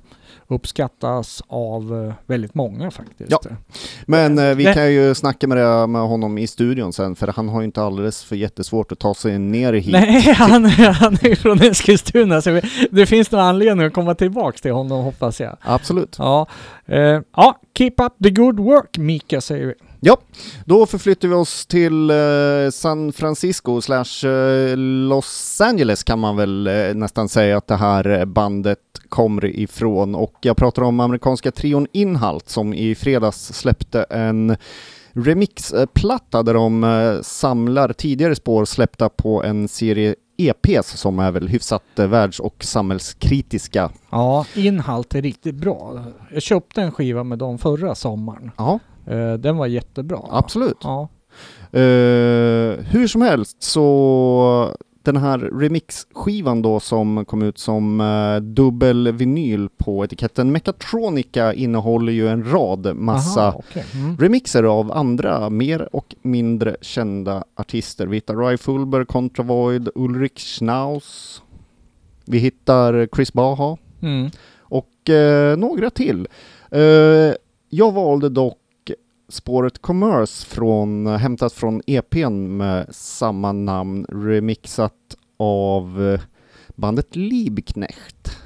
uppskattas 0.48 1.42
av 1.46 2.04
eh, 2.06 2.14
väldigt 2.26 2.54
många 2.54 2.90
faktiskt. 2.90 3.30
Ja. 3.30 3.40
Men 4.06 4.38
eh, 4.38 4.54
vi 4.54 4.64
kan 4.64 4.92
ju 4.92 5.14
snacka 5.14 5.46
med, 5.46 5.58
det, 5.58 5.86
med 5.86 6.02
honom 6.02 6.38
i 6.38 6.46
studion 6.46 6.92
sen, 6.92 7.16
för 7.16 7.26
han 7.26 7.48
har 7.48 7.60
ju 7.60 7.64
inte 7.64 7.82
alldeles 7.82 8.24
för 8.24 8.36
jättesvårt 8.36 8.92
att 8.92 8.98
ta 8.98 9.14
sig 9.14 9.38
ner 9.38 9.72
hit. 9.72 9.92
Nej, 9.92 10.20
han, 10.36 10.64
han 10.64 11.12
är 11.14 11.36
från 11.36 11.62
Eskilstuna 11.62 12.42
så 12.42 12.60
det 12.90 13.06
finns 13.06 13.30
nog 13.30 13.40
anledning 13.40 13.86
att 13.86 13.92
komma 13.92 14.14
tillbaks 14.14 14.60
till 14.60 14.72
honom 14.72 15.04
hoppas 15.04 15.40
jag. 15.40 15.56
Absolut. 15.60 16.16
Ja, 16.18 16.46
eh, 16.86 17.20
ja 17.36 17.60
keep 17.78 17.94
up 17.98 18.12
the 18.22 18.30
good 18.30 18.60
work 18.60 18.98
Mika 18.98 19.40
säger 19.40 19.66
vi. 19.66 19.74
Ja, 20.04 20.16
då 20.64 20.86
förflyttar 20.86 21.28
vi 21.28 21.34
oss 21.34 21.66
till 21.66 22.10
eh, 22.10 22.16
San 22.72 23.12
Francisco 23.12 23.80
slash 23.80 24.28
eh, 24.28 24.76
Los 24.76 25.60
Angeles 25.60 26.02
kan 26.02 26.18
man 26.18 26.36
väl 26.36 26.66
eh, 26.66 26.94
nästan 26.94 27.28
säga 27.28 27.56
att 27.56 27.66
det 27.66 27.76
här 27.76 28.24
bandet 28.24 28.78
kommer 29.08 29.44
ifrån. 29.44 30.14
Och 30.14 30.34
jag 30.40 30.56
pratar 30.56 30.82
om 30.82 31.00
amerikanska 31.00 31.50
trion 31.50 31.86
Inhalt 31.92 32.48
som 32.48 32.74
i 32.74 32.94
fredags 32.94 33.52
släppte 33.52 34.02
en 34.02 34.56
remixplatta 35.12 36.42
där 36.42 36.54
de 36.54 36.84
eh, 36.84 37.22
samlar 37.22 37.92
tidigare 37.92 38.34
spår 38.34 38.64
släppta 38.64 39.08
på 39.08 39.42
en 39.42 39.68
serie 39.68 40.14
EPs 40.36 40.88
som 40.88 41.18
är 41.18 41.30
väl 41.30 41.48
hyfsat 41.48 41.82
världs 41.94 42.40
och 42.40 42.64
samhällskritiska. 42.64 43.90
Ja, 44.10 44.46
Inhalt 44.54 45.14
är 45.14 45.22
riktigt 45.22 45.54
bra. 45.54 46.04
Jag 46.32 46.42
köpte 46.42 46.82
en 46.82 46.92
skiva 46.92 47.24
med 47.24 47.38
dem 47.38 47.58
förra 47.58 47.94
sommaren. 47.94 48.50
Ja, 48.56 48.78
Eh, 49.06 49.32
den 49.32 49.56
var 49.56 49.66
jättebra. 49.66 50.18
absolut. 50.30 50.76
Ja. 50.82 51.08
Eh, 51.72 51.80
hur 52.84 53.06
som 53.06 53.22
helst 53.22 53.62
så 53.62 54.76
den 55.02 55.16
här 55.16 55.38
remixskivan 55.38 56.62
då 56.62 56.80
som 56.80 57.24
kom 57.24 57.42
ut 57.42 57.58
som 57.58 58.00
eh, 58.00 58.36
dubbel 58.42 59.12
vinyl 59.12 59.68
på 59.76 60.04
etiketten 60.04 60.52
Mechatronica 60.52 61.54
innehåller 61.54 62.12
ju 62.12 62.28
en 62.28 62.52
rad 62.52 62.96
massa 62.96 63.40
Aha, 63.48 63.62
okej. 63.70 63.84
mm. 63.94 64.16
remixer 64.16 64.62
av 64.62 64.92
andra 64.92 65.50
mer 65.50 65.88
och 65.96 66.14
mindre 66.22 66.76
kända 66.80 67.44
artister. 67.56 68.06
Vi 68.06 68.16
hittar 68.16 68.36
Ry 68.36 68.56
Fulber, 68.56 69.04
Contravoid, 69.04 69.88
Ulrik 69.94 70.38
Schnauz. 70.38 71.42
Vi 72.24 72.38
hittar 72.38 73.08
Chris 73.16 73.32
Baha 73.32 73.76
Mm. 74.02 74.30
och 74.60 75.10
eh, 75.10 75.56
några 75.56 75.90
till. 75.90 76.28
Eh, 76.70 76.80
jag 77.70 77.92
valde 77.92 78.28
dock 78.28 78.58
spåret 79.32 79.82
Commerce 79.82 80.46
från, 80.46 81.06
hämtat 81.06 81.52
från 81.52 81.82
EPn 81.86 82.56
med 82.56 82.86
samma 82.90 83.52
namn, 83.52 84.06
remixat 84.08 85.16
av 85.36 86.02
eh, 86.02 86.20
bandet 86.74 87.16
Liebknecht. 87.16 88.38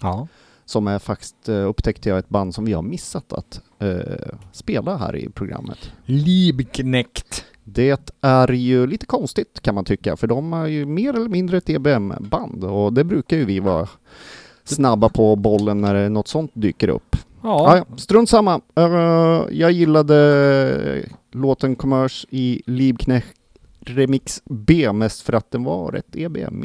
Ja. 0.00 0.28
Som 0.64 0.86
är 0.86 0.98
faktiskt, 0.98 1.48
eh, 1.48 1.68
upptäckte 1.68 2.08
jag, 2.08 2.18
ett 2.18 2.28
band 2.28 2.54
som 2.54 2.64
vi 2.64 2.72
har 2.72 2.82
missat 2.82 3.32
att 3.32 3.60
eh, 3.78 4.36
spela 4.52 4.96
här 4.96 5.16
i 5.16 5.28
programmet. 5.28 5.92
Liebknecht. 6.04 7.44
Det 7.64 8.12
är 8.20 8.52
ju 8.52 8.86
lite 8.86 9.06
konstigt 9.06 9.60
kan 9.60 9.74
man 9.74 9.84
tycka, 9.84 10.16
för 10.16 10.26
de 10.26 10.52
är 10.52 10.66
ju 10.66 10.86
mer 10.86 11.14
eller 11.14 11.28
mindre 11.28 11.56
ett 11.56 11.70
EBM-band 11.70 12.64
och 12.64 12.92
det 12.92 13.04
brukar 13.04 13.36
ju 13.36 13.44
vi 13.44 13.60
vara 13.60 13.88
snabba 14.64 15.08
på 15.08 15.36
bollen 15.36 15.80
när 15.80 16.08
något 16.08 16.28
sånt 16.28 16.50
dyker 16.54 16.88
upp. 16.88 17.16
Ja. 17.42 17.76
Ja. 17.76 17.76
Ja, 17.76 17.96
strunt 17.96 18.28
samma. 18.28 18.60
Eh, 18.76 19.42
jag 19.50 19.72
gillade 19.72 20.16
eh, 21.04 21.12
låten 21.32 21.76
Commerce 21.76 22.26
i 22.30 22.62
Liebknecht 22.66 23.36
Remix 23.80 24.42
B 24.44 24.92
mest 24.92 25.22
för 25.22 25.32
att 25.32 25.50
den 25.50 25.64
var 25.64 25.92
rätt 25.92 26.16
EBM. 26.16 26.64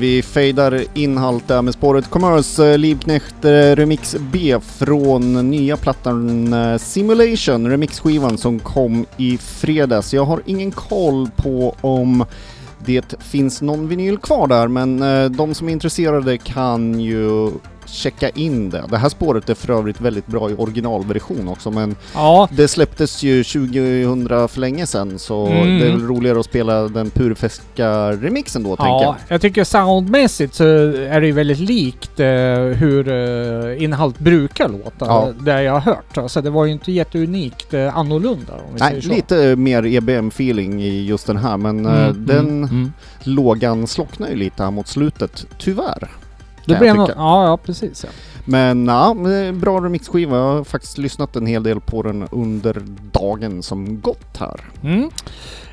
Vi 0.00 0.22
fejdar 0.22 0.84
in 0.94 1.16
halt 1.16 1.48
där 1.48 1.62
med 1.62 1.74
spåret 1.74 2.10
Commerce, 2.10 2.76
Liebknecht 2.76 3.34
Livknecht 3.34 3.44
eh, 3.44 3.76
Remix 3.76 4.16
B 4.32 4.60
från 4.60 5.50
nya 5.50 5.76
plattan 5.76 6.52
eh, 6.52 6.78
Simulation, 6.78 7.70
remixskivan 7.70 8.38
som 8.38 8.58
kom 8.58 9.06
i 9.16 9.38
fredags. 9.38 10.14
Jag 10.14 10.24
har 10.24 10.42
ingen 10.46 10.70
koll 10.70 11.28
på 11.36 11.76
om 11.80 12.24
det 12.86 13.14
finns 13.22 13.62
någon 13.62 13.88
vinyl 13.88 14.18
kvar 14.18 14.46
där, 14.46 14.68
men 14.68 15.02
eh, 15.02 15.30
de 15.30 15.54
som 15.54 15.68
är 15.68 15.72
intresserade 15.72 16.38
kan 16.38 17.00
ju 17.00 17.50
checka 17.92 18.28
in 18.28 18.70
det. 18.70 18.84
Det 18.90 18.98
här 18.98 19.08
spåret 19.08 19.48
är 19.50 19.54
för 19.54 19.72
övrigt 19.72 20.00
väldigt 20.00 20.26
bra 20.26 20.50
i 20.50 20.54
originalversion 20.54 21.48
också, 21.48 21.70
men 21.70 21.96
Ja, 22.14 22.48
det 22.52 22.68
släpptes 22.68 23.22
ju 23.22 23.44
2000 23.44 24.28
för 24.48 24.60
länge 24.60 24.86
sedan, 24.86 25.18
så 25.18 25.46
Mm. 25.46 25.78
det 25.78 25.86
är 25.86 25.90
väl 25.90 26.06
roligare 26.06 26.40
att 26.40 26.46
spela 26.46 26.88
den 26.88 27.10
purfärska 27.10 28.12
remixen 28.12 28.62
då, 28.62 28.76
tänker 28.76 28.90
jag. 28.92 29.02
ja 29.02 29.16
jag 29.28 29.40
tycker 29.40 29.64
soundmässigt 29.64 30.54
så 30.54 30.64
är 30.64 31.20
det 31.20 31.26
ju 31.26 31.32
väldigt 31.32 31.58
likt 31.58 32.20
eh, 32.20 32.26
hur 32.78 33.08
eh, 33.08 33.82
innehållet 33.82 34.18
brukar 34.18 34.68
låta, 34.68 35.04
Ja. 35.06 35.28
det 35.40 35.62
jag 35.62 35.72
har 35.72 35.80
hört. 35.80 36.18
Alltså 36.18 36.40
det 36.42 36.50
var 36.50 36.64
ju 36.64 36.72
inte 36.72 36.92
jätteunikt 36.92 37.74
eh, 37.74 37.96
annorlunda 37.98 38.52
om 38.52 38.74
vi 38.74 38.80
Nej, 38.80 38.88
säger 38.90 39.02
så. 39.02 39.08
lite 39.08 39.56
mer 39.56 39.82
EBM-feeling 39.86 40.82
i 40.82 41.04
just 41.06 41.26
den 41.26 41.36
här, 41.36 41.56
men 41.56 41.86
eh, 41.86 41.92
Mm, 42.10 42.26
den 42.26 42.38
mm, 42.48 42.64
mm. 42.64 42.92
lågan 43.22 43.86
slocknar 43.86 44.28
ju 44.28 44.36
lite 44.36 44.62
här 44.62 44.70
mot 44.70 44.88
slutet, 44.88 45.46
tyvärr. 45.58 46.08
Det 46.64 46.78
blir 46.78 46.94
nog, 46.94 47.10
ja, 47.16 47.46
ja 47.46 47.56
precis. 47.56 48.04
Ja. 48.04 48.10
Men 48.44 48.86
ja, 48.86 49.16
eh, 49.30 49.52
bra 49.52 49.80
remixskiva. 49.80 50.36
Jag 50.36 50.52
har 50.52 50.64
faktiskt 50.64 50.98
lyssnat 50.98 51.36
en 51.36 51.46
hel 51.46 51.62
del 51.62 51.80
på 51.80 52.02
den 52.02 52.28
under 52.30 52.82
dagen 53.12 53.62
som 53.62 54.00
gått 54.00 54.36
här. 54.38 54.60
Mm. 54.82 55.10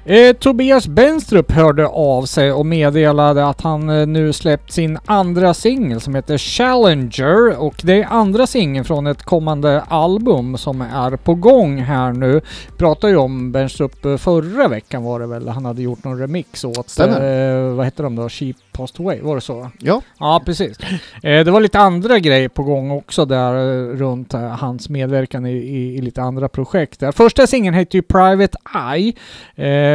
Eh, 0.10 0.34
Tobias 0.34 0.88
Benstrup 0.88 1.52
hörde 1.52 1.88
av 1.88 2.26
sig 2.26 2.52
och 2.52 2.66
meddelade 2.66 3.46
att 3.46 3.62
han 3.62 3.90
eh, 3.90 4.08
nu 4.08 4.34
släppt 4.34 4.72
sin 4.72 5.00
andra 5.06 5.54
singel 5.54 6.02
som 6.02 6.16
heter 6.16 6.38
Challenger 6.38 7.62
och 7.62 7.82
det 7.84 8.02
är 8.02 8.08
andra 8.10 8.48
singeln 8.48 8.86
från 8.86 9.08
ett 9.08 9.24
kommande 9.24 9.82
album 9.82 10.58
som 10.58 10.82
är 10.82 11.16
på 11.16 11.36
gång 11.36 11.78
här 11.78 12.14
nu. 12.14 12.42
Pratade 12.78 13.14
ju 13.14 13.18
om 13.18 13.52
Benstrup 13.52 14.06
eh, 14.06 14.18
förra 14.18 14.68
veckan 14.68 15.04
var 15.04 15.20
det 15.20 15.28
väl, 15.28 15.48
han 15.48 15.66
hade 15.66 15.82
gjort 15.82 16.04
någon 16.04 16.20
remix 16.20 16.64
åt, 16.64 17.00
eh, 17.00 17.76
vad 17.76 17.86
hette 17.86 18.04
de 18.04 18.16
då, 18.16 18.30
Cheap 18.30 18.56
Passed 18.72 19.06
Away, 19.06 19.22
var 19.22 19.36
det 19.36 19.42
så? 19.42 19.70
Ja, 19.80 20.02
Ja, 20.20 20.42
precis. 20.46 20.78
Eh, 21.24 21.46
det 21.46 21.52
var 21.52 21.60
lite 21.60 21.80
andra 21.80 22.20
grejer 22.20 22.50
på 22.50 22.64
gång 22.64 22.92
också 22.92 23.26
där 23.26 23.54
eh, 23.54 23.96
runt 23.96 24.34
hans 24.34 24.90
medverkan 24.90 25.46
i, 25.46 25.52
i, 25.52 25.96
i 25.96 26.02
lite 26.02 26.22
andra 26.22 26.50
projekt. 26.50 27.00
Där. 27.00 27.12
Första 27.12 27.48
singeln 27.48 27.76
heter 27.76 27.96
ju 27.96 28.02
Private 28.02 28.58
Eye 28.96 29.14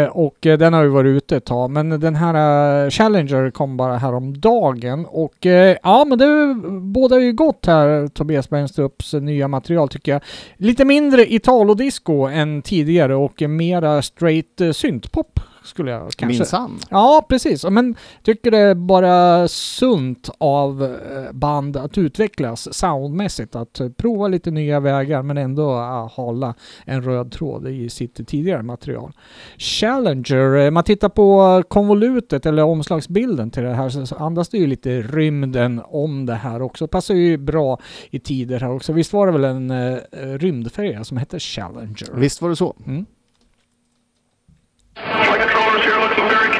Eh, 0.02 0.08
och 0.08 0.46
eh, 0.46 0.58
den 0.58 0.72
har 0.72 0.82
ju 0.82 0.88
varit 0.88 1.16
ute 1.16 1.36
ett 1.36 1.44
tag. 1.44 1.70
Men 1.70 2.00
den 2.00 2.14
här 2.14 2.84
eh, 2.84 2.90
Challenger 2.90 3.50
kom 3.50 3.76
bara 3.76 3.96
häromdagen 3.96 5.06
och 5.06 5.46
ja, 5.82 6.04
men 6.04 6.18
det 6.18 6.54
båda 6.80 7.20
ju 7.20 7.32
gott 7.32 7.66
här, 7.66 8.08
Tobias 8.08 8.50
Bernstrups 8.50 9.12
nya 9.14 9.48
material 9.48 9.88
tycker 9.88 10.12
jag. 10.12 10.22
Lite 10.56 10.84
mindre 10.84 11.32
Italo-disco 11.32 12.26
än 12.26 12.62
tidigare 12.62 13.14
och 13.14 13.42
mera 13.42 14.02
straight 14.02 14.60
syntpop 14.72 15.40
skulle 15.64 15.90
jag 15.90 16.00
kanske... 16.00 16.26
minsann. 16.26 16.78
Ja, 16.90 17.26
precis. 17.28 17.64
Men 17.64 17.96
tycker 18.22 18.50
det 18.50 18.58
är 18.58 18.74
bara 18.74 19.48
sunt 19.48 20.30
av 20.38 20.84
eh, 20.84 21.32
band 21.32 21.76
att 21.76 21.98
utvecklas 21.98 22.74
soundmässigt. 22.74 23.56
Att 23.56 23.80
prova 23.96 24.28
lite 24.28 24.50
nya 24.50 24.80
vägar 24.80 25.22
men 25.22 25.38
ändå 25.38 25.72
eh, 25.78 26.10
hålla 26.12 26.54
en 26.84 27.02
röd 27.02 27.32
tråd 27.32 27.68
i 27.68 27.88
sitt 27.88 28.28
tidigare 28.28 28.62
material. 28.62 29.12
Challenger, 29.58 30.56
eh, 30.56 30.70
man 30.70 30.84
tittar 30.84 31.08
på 31.08 31.62
konvolutet 31.68 32.46
eller 32.46 32.62
omslagsbilden 32.62 33.50
till 33.50 33.62
det 33.62 33.74
här 33.74 33.88
så 33.88 34.06
så 34.06 34.24
andas 34.24 34.48
det 34.48 34.58
ju 34.58 34.66
lite 34.66 35.02
rymden 35.02 35.82
om 35.84 36.26
det 36.26 36.34
här 36.34 36.62
också. 36.62 36.88
Passar 36.88 37.14
ju 37.14 37.36
bra 37.36 37.78
i 38.10 38.18
tider 38.18 38.60
här 38.60 38.70
också. 38.70 38.92
Visst 38.92 39.12
var 39.12 39.26
det 39.26 39.32
väl 39.32 39.44
en 39.44 39.70
eh, 39.70 39.98
rymdfärja 40.38 41.04
som 41.04 41.16
hette 41.16 41.38
Challenger? 41.38 42.14
Visst 42.14 42.42
var 42.42 42.48
det 42.48 42.56
så. 42.56 42.76
Mm. 42.86 43.06
Flight 44.94 45.40
controllers 45.40 45.84
here 45.84 45.98
looking 45.98 46.28
very 46.28 46.51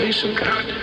God. 0.00 0.74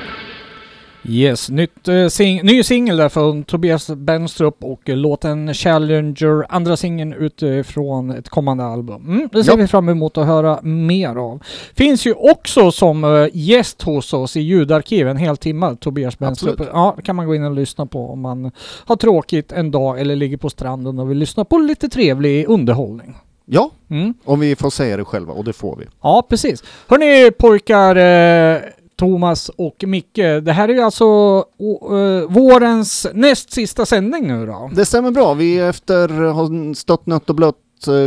Yes, 1.05 1.49
nytt, 1.49 1.87
eh, 1.87 2.07
sing 2.07 2.39
ny 2.43 2.63
singel 2.63 2.97
där 2.97 3.09
från 3.09 3.43
Tobias 3.43 3.87
Benstrup 3.89 4.63
och 4.63 4.89
eh, 4.89 4.97
låten 4.97 5.53
Challenger, 5.53 6.45
andra 6.49 6.77
singeln 6.77 7.13
utifrån 7.13 8.09
ett 8.09 8.29
kommande 8.29 8.63
album. 8.63 9.03
Mm, 9.07 9.29
det 9.31 9.43
ser 9.43 9.51
Ja. 9.51 9.55
vi 9.55 9.67
fram 9.67 9.89
emot 9.89 10.17
att 10.17 10.25
höra 10.25 10.59
mer 10.61 11.15
av. 11.15 11.43
Finns 11.75 12.05
ju 12.07 12.13
också 12.13 12.71
som 12.71 13.03
eh, 13.03 13.27
gäst 13.33 13.81
hos 13.81 14.13
oss 14.13 14.37
i 14.37 14.41
ljudarkiv 14.41 15.07
en 15.07 15.17
hel 15.17 15.37
timme, 15.37 15.75
Tobias 15.79 16.19
Benstrup. 16.19 16.51
Absolut. 16.53 16.71
Ja, 16.73 16.97
kan 17.03 17.15
man 17.15 17.27
gå 17.27 17.35
in 17.35 17.43
och 17.43 17.51
lyssna 17.55 17.85
på 17.85 18.09
om 18.11 18.21
man 18.21 18.51
har 18.85 18.95
tråkigt 18.95 19.51
en 19.51 19.71
dag 19.71 19.99
eller 19.99 20.15
ligger 20.15 20.37
på 20.37 20.49
stranden 20.49 20.99
och 20.99 21.09
vill 21.09 21.17
lyssna 21.17 21.45
på 21.45 21.57
lite 21.57 21.89
trevlig 21.89 22.45
underhållning. 22.49 23.15
Ja, 23.45 23.71
Mm. 23.89 24.13
om 24.25 24.39
vi 24.39 24.55
får 24.55 24.69
säga 24.69 24.97
det 24.97 25.05
själva 25.05 25.33
och 25.33 25.43
det 25.43 25.53
får 25.53 25.75
vi. 25.75 25.85
Ja, 26.01 26.25
precis. 26.29 26.63
Hörni 26.87 27.31
pojkar, 27.31 27.95
eh, 27.95 28.61
Thomas 28.95 29.49
och 29.49 29.83
Micke. 29.87 30.15
Det 30.15 30.51
här 30.51 30.69
är 30.69 30.73
ju 30.73 30.81
alltså 30.81 31.05
eh, 31.05 32.29
vårens 32.29 33.07
näst 33.13 33.51
sista 33.51 33.85
sändning 33.85 34.27
nu 34.27 34.45
då. 34.45 34.69
Det 34.75 34.85
stämmer 34.85 35.11
bra. 35.11 35.33
Vi 35.33 35.59
efter 35.59 36.23
att 36.23 36.35
ha 36.35 36.49
stött 36.75 37.05
nött 37.05 37.29
och 37.29 37.35
blött 37.35 37.55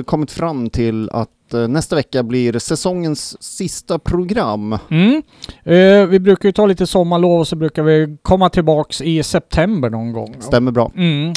kommit 0.04 0.30
fram 0.30 0.70
till 0.70 1.10
att 1.10 1.28
nästa 1.68 1.96
vecka 1.96 2.22
blir 2.22 2.58
säsongens 2.58 3.42
sista 3.42 3.98
program. 3.98 4.78
Mm. 4.90 5.22
Eh, 5.64 6.06
vi 6.06 6.20
brukar 6.20 6.48
ju 6.48 6.52
ta 6.52 6.66
lite 6.66 6.86
sommarlov 6.86 7.40
och 7.40 7.48
så 7.48 7.56
brukar 7.56 7.82
vi 7.82 8.16
komma 8.22 8.48
tillbaks 8.48 9.00
i 9.00 9.22
september 9.22 9.90
någon 9.90 10.12
gång. 10.12 10.36
Stämmer 10.38 10.72
bra. 10.72 10.92
Mm. 10.96 11.32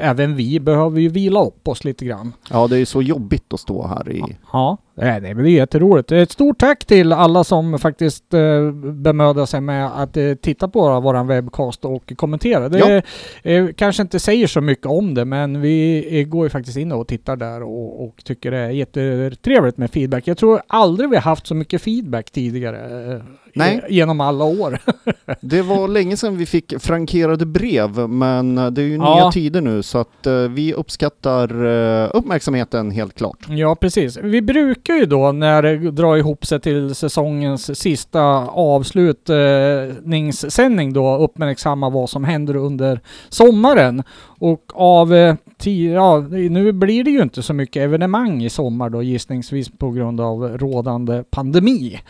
Även 0.00 0.36
vi 0.36 0.60
behöver 0.60 1.00
ju 1.00 1.08
vila 1.08 1.44
upp 1.44 1.68
oss 1.68 1.84
lite 1.84 2.04
grann. 2.04 2.32
Ja, 2.50 2.66
det 2.66 2.78
är 2.78 2.84
så 2.84 3.02
jobbigt 3.02 3.52
att 3.52 3.60
stå 3.60 3.86
här 3.86 4.12
i... 4.12 4.22
Ja, 4.52 4.78
nej, 5.00 5.20
nej, 5.20 5.34
men 5.34 5.44
det 5.44 5.50
är 5.50 5.52
jätteroligt. 5.52 6.12
Ett 6.12 6.30
stort 6.30 6.58
tack 6.58 6.84
till 6.84 7.12
alla 7.12 7.44
som 7.44 7.78
faktiskt 7.78 8.34
eh, 8.34 8.70
bemödar 8.72 9.46
sig 9.46 9.60
med 9.60 10.02
att 10.02 10.16
eh, 10.16 10.34
titta 10.34 10.68
på 10.68 11.00
våran 11.00 11.26
webbcast 11.26 11.84
och 11.84 12.12
kommentera. 12.16 12.68
Det 12.68 13.02
eh, 13.42 13.66
kanske 13.76 14.02
inte 14.02 14.18
säger 14.18 14.46
så 14.46 14.60
mycket 14.60 14.86
om 14.86 15.14
det, 15.14 15.24
men 15.24 15.60
vi 15.60 16.06
eh, 16.20 16.26
går 16.26 16.46
ju 16.46 16.50
faktiskt 16.50 16.76
in 16.76 16.92
och 16.92 17.08
tittar 17.08 17.36
där 17.36 17.62
och, 17.62 18.04
och 18.04 18.24
tycker 18.24 18.50
det 18.50 18.58
är 18.58 18.70
jättetrevligt 18.70 19.76
med 19.76 19.90
feedback. 19.90 20.26
Jag 20.26 20.38
tror 20.38 20.62
aldrig 20.66 21.10
vi 21.10 21.16
har 21.16 21.22
haft 21.22 21.46
så 21.46 21.54
mycket 21.54 21.82
feedback 21.82 22.30
tidigare 22.30 23.12
eh, 23.12 23.22
Nej. 23.58 23.84
i- 23.88 23.94
genom 23.94 24.20
alla 24.20 24.44
år. 24.44 24.78
Det 25.40 25.62
var 25.62 25.88
länge 25.88 26.16
sedan 26.16 26.36
vi 26.36 26.46
fick 26.46 26.74
frankerade 26.80 27.46
brev, 27.46 28.08
men 28.08 28.58
eh, 28.58 28.66
det 28.70 28.82
är 28.82 28.86
ju 28.86 28.94
Ja. 28.96 29.14
nya 29.14 29.30
tider 29.32 29.60
nu 29.60 29.82
så 29.82 29.98
att 29.98 30.26
eh, 30.26 30.34
vi 30.34 30.74
uppskattar 30.74 31.66
eh, 32.04 32.10
uppmärksamheten 32.14 32.90
helt 32.90 33.14
klart. 33.14 33.38
Ja, 33.48 33.74
precis. 33.74 34.16
Vi 34.22 34.42
brukar 34.42 34.94
ju 34.94 35.06
då 35.06 35.32
när 35.32 35.62
det 35.62 35.90
drar 35.90 36.16
ihop 36.16 36.46
sig 36.46 36.60
till 36.60 36.94
säsongens 36.94 37.78
sista 37.78 38.20
avslutningssändning 38.46 40.92
då 40.92 41.16
uppmärksamma 41.18 41.90
vad 41.90 42.10
som 42.10 42.24
händer 42.24 42.56
under 42.56 43.00
sommaren. 43.28 44.02
Och 44.38 44.62
av 44.74 45.14
eh, 45.14 45.34
tio, 45.58 45.92
ja, 45.92 46.18
nu 46.30 46.72
blir 46.72 47.04
det 47.04 47.10
ju 47.10 47.22
inte 47.22 47.42
så 47.42 47.54
mycket 47.54 47.82
evenemang 47.82 48.44
i 48.44 48.50
sommar 48.50 48.90
då 48.90 49.02
gissningsvis 49.02 49.70
på 49.70 49.90
grund 49.90 50.20
av 50.20 50.58
rådande 50.58 51.24
pandemi. 51.30 52.00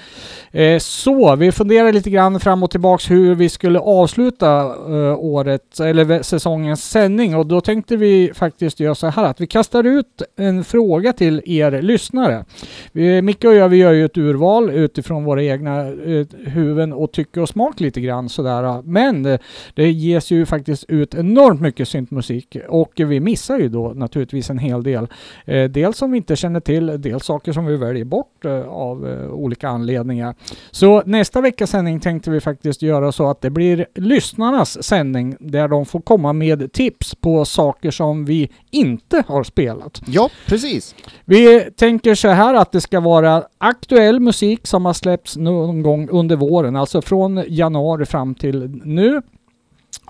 Eh, 0.51 0.79
så 0.79 1.37
vi 1.37 1.53
funderar 1.53 1.93
lite 1.93 2.11
grann 2.11 2.41
fram 2.41 2.63
och 2.63 2.71
tillbaks 2.71 3.11
hur 3.11 3.35
vi 3.35 3.49
skulle 3.49 3.79
avsluta 3.79 4.61
eh, 4.65 5.19
året 5.19 5.81
eller 5.81 6.23
säsongens 6.23 6.91
sändning 6.91 7.37
och 7.37 7.47
då 7.47 7.61
tänkte 7.61 7.97
vi 7.97 8.31
faktiskt 8.35 8.81
göra 8.81 8.95
så 8.95 9.07
här 9.07 9.25
att 9.25 9.41
vi 9.41 9.47
kastar 9.47 9.85
ut 9.85 10.23
en 10.37 10.65
fråga 10.65 11.13
till 11.13 11.43
er 11.45 11.83
lyssnare. 11.83 12.45
Vi, 12.93 13.23
Micke 13.23 13.45
och 13.45 13.55
jag 13.55 13.69
vi 13.69 13.77
gör 13.77 13.93
ju 13.93 14.05
ett 14.05 14.19
urval 14.19 14.71
utifrån 14.71 15.25
våra 15.25 15.43
egna 15.43 15.81
eh, 15.81 16.27
huvuden 16.45 16.93
och 16.93 17.13
tycke 17.13 17.41
och 17.41 17.49
smak 17.49 17.81
lite 17.81 18.01
grann 18.01 18.29
sådär. 18.29 18.83
Men 18.83 19.27
eh, 19.27 19.41
det 19.75 19.91
ges 19.91 20.31
ju 20.31 20.47
faktiskt 20.47 20.85
ut 20.89 21.15
enormt 21.15 21.61
mycket 21.61 21.89
synt 21.89 22.11
syntmusik 22.23 22.57
och 22.69 22.93
vi 22.97 23.21
missar 23.21 23.59
ju 23.59 23.69
då 23.69 23.89
naturligtvis 23.89 24.51
en 24.51 24.59
hel 24.59 24.83
del. 24.83 25.09
Eh, 25.45 25.65
dels 25.65 25.97
som 25.97 26.11
vi 26.11 26.17
inte 26.17 26.37
känner 26.37 26.61
till, 26.61 27.01
dels 27.01 27.25
saker 27.25 27.53
som 27.53 27.67
vi 27.67 27.77
väljer 27.77 28.05
bort 28.05 28.45
eh, 28.45 28.69
av 28.69 29.09
eh, 29.09 29.31
olika 29.31 29.69
anledningar. 29.69 30.35
Så 30.71 31.03
nästa 31.07 31.41
veckas 31.41 31.71
sändning 31.71 32.01
tänkte 32.01 32.31
vi 32.31 32.41
faktiskt 32.41 32.83
göra 32.83 33.13
så 33.13 33.31
att 33.31 33.41
det 33.41 33.51
blir 33.51 33.87
lyssnarnas 33.95 34.83
sändning 34.85 35.37
där 35.41 35.69
de 35.69 35.87
får 35.87 36.01
komma 36.01 36.33
med 36.33 36.73
tips 36.73 37.15
på 37.15 37.45
saker 37.45 37.91
som 37.91 38.25
vi 38.25 38.51
inte 38.71 39.25
har 39.29 39.45
spelat. 39.45 40.01
Ja, 40.07 40.31
precis. 40.47 40.95
Vi 41.25 41.61
tänker 41.77 42.15
så 42.15 42.29
här 42.29 42.55
att 42.55 42.73
det 42.73 42.81
ska 42.81 43.01
vara 43.01 43.43
aktuell 43.59 44.21
musik 44.21 44.67
som 44.67 44.87
har 44.87 44.93
släppts 44.93 45.37
någon 45.37 45.83
gång 45.83 46.09
under 46.11 46.37
våren, 46.37 46.77
alltså 46.77 47.03
från 47.03 47.45
januari 47.49 48.07
fram 48.07 48.35
till 48.35 48.81
nu. 48.85 49.23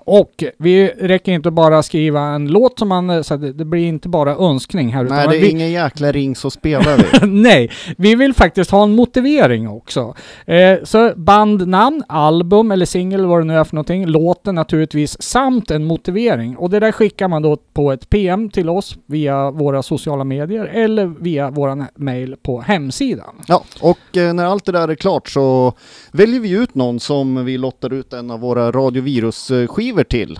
Och 0.09 0.43
vi 0.57 0.87
räcker 0.87 1.31
inte 1.31 1.51
bara 1.51 1.83
skriva 1.83 2.21
en 2.21 2.47
låt 2.47 2.79
som 2.79 2.87
man, 2.87 3.23
så 3.23 3.35
det, 3.35 3.53
det 3.53 3.65
blir 3.65 3.87
inte 3.87 4.09
bara 4.09 4.35
önskning 4.35 4.93
här. 4.93 5.03
Nej, 5.03 5.27
det 5.27 5.37
är 5.37 5.41
vi, 5.41 5.49
ingen 5.49 5.71
jäkla 5.71 6.11
ring 6.11 6.35
så 6.35 6.49
spelar 6.49 6.97
vi. 7.21 7.27
Nej, 7.27 7.71
vi 7.97 8.15
vill 8.15 8.33
faktiskt 8.33 8.71
ha 8.71 8.83
en 8.83 8.95
motivering 8.95 9.69
också. 9.69 10.15
Eh, 10.45 10.77
så 10.83 11.13
bandnamn, 11.15 12.03
album 12.07 12.71
eller 12.71 12.85
singel, 12.85 13.25
vad 13.25 13.41
det 13.41 13.43
nu 13.43 13.53
är 13.53 13.63
för 13.63 13.75
någonting, 13.75 14.05
låten 14.05 14.55
naturligtvis, 14.55 15.21
samt 15.21 15.71
en 15.71 15.85
motivering. 15.85 16.57
Och 16.57 16.69
det 16.69 16.79
där 16.79 16.91
skickar 16.91 17.27
man 17.27 17.41
då 17.41 17.57
på 17.73 17.91
ett 17.91 18.09
PM 18.09 18.49
till 18.49 18.69
oss 18.69 18.97
via 19.05 19.51
våra 19.51 19.83
sociala 19.83 20.23
medier 20.23 20.65
eller 20.65 21.05
via 21.05 21.49
våran 21.49 21.85
mail 21.95 22.35
på 22.43 22.61
hemsidan. 22.61 23.35
Ja, 23.47 23.63
och 23.81 24.17
eh, 24.17 24.33
när 24.33 24.45
allt 24.45 24.65
det 24.65 24.71
där 24.71 24.87
är 24.87 24.95
klart 24.95 25.29
så 25.29 25.73
väljer 26.11 26.39
vi 26.39 26.51
ut 26.51 26.75
någon 26.75 26.99
som 26.99 27.45
vi 27.45 27.57
lottar 27.57 27.93
ut 27.93 28.13
en 28.13 28.31
av 28.31 28.39
våra 28.39 28.71
radiovirusskivor 28.71 29.98
till. 30.03 30.39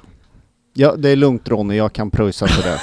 Ja, 0.73 0.95
det 0.95 1.09
är 1.09 1.15
lugnt 1.15 1.49
Ronny, 1.49 1.75
jag 1.75 1.93
kan 1.93 2.11
pröjsa 2.11 2.47
för 2.47 2.69
det. 2.69 2.79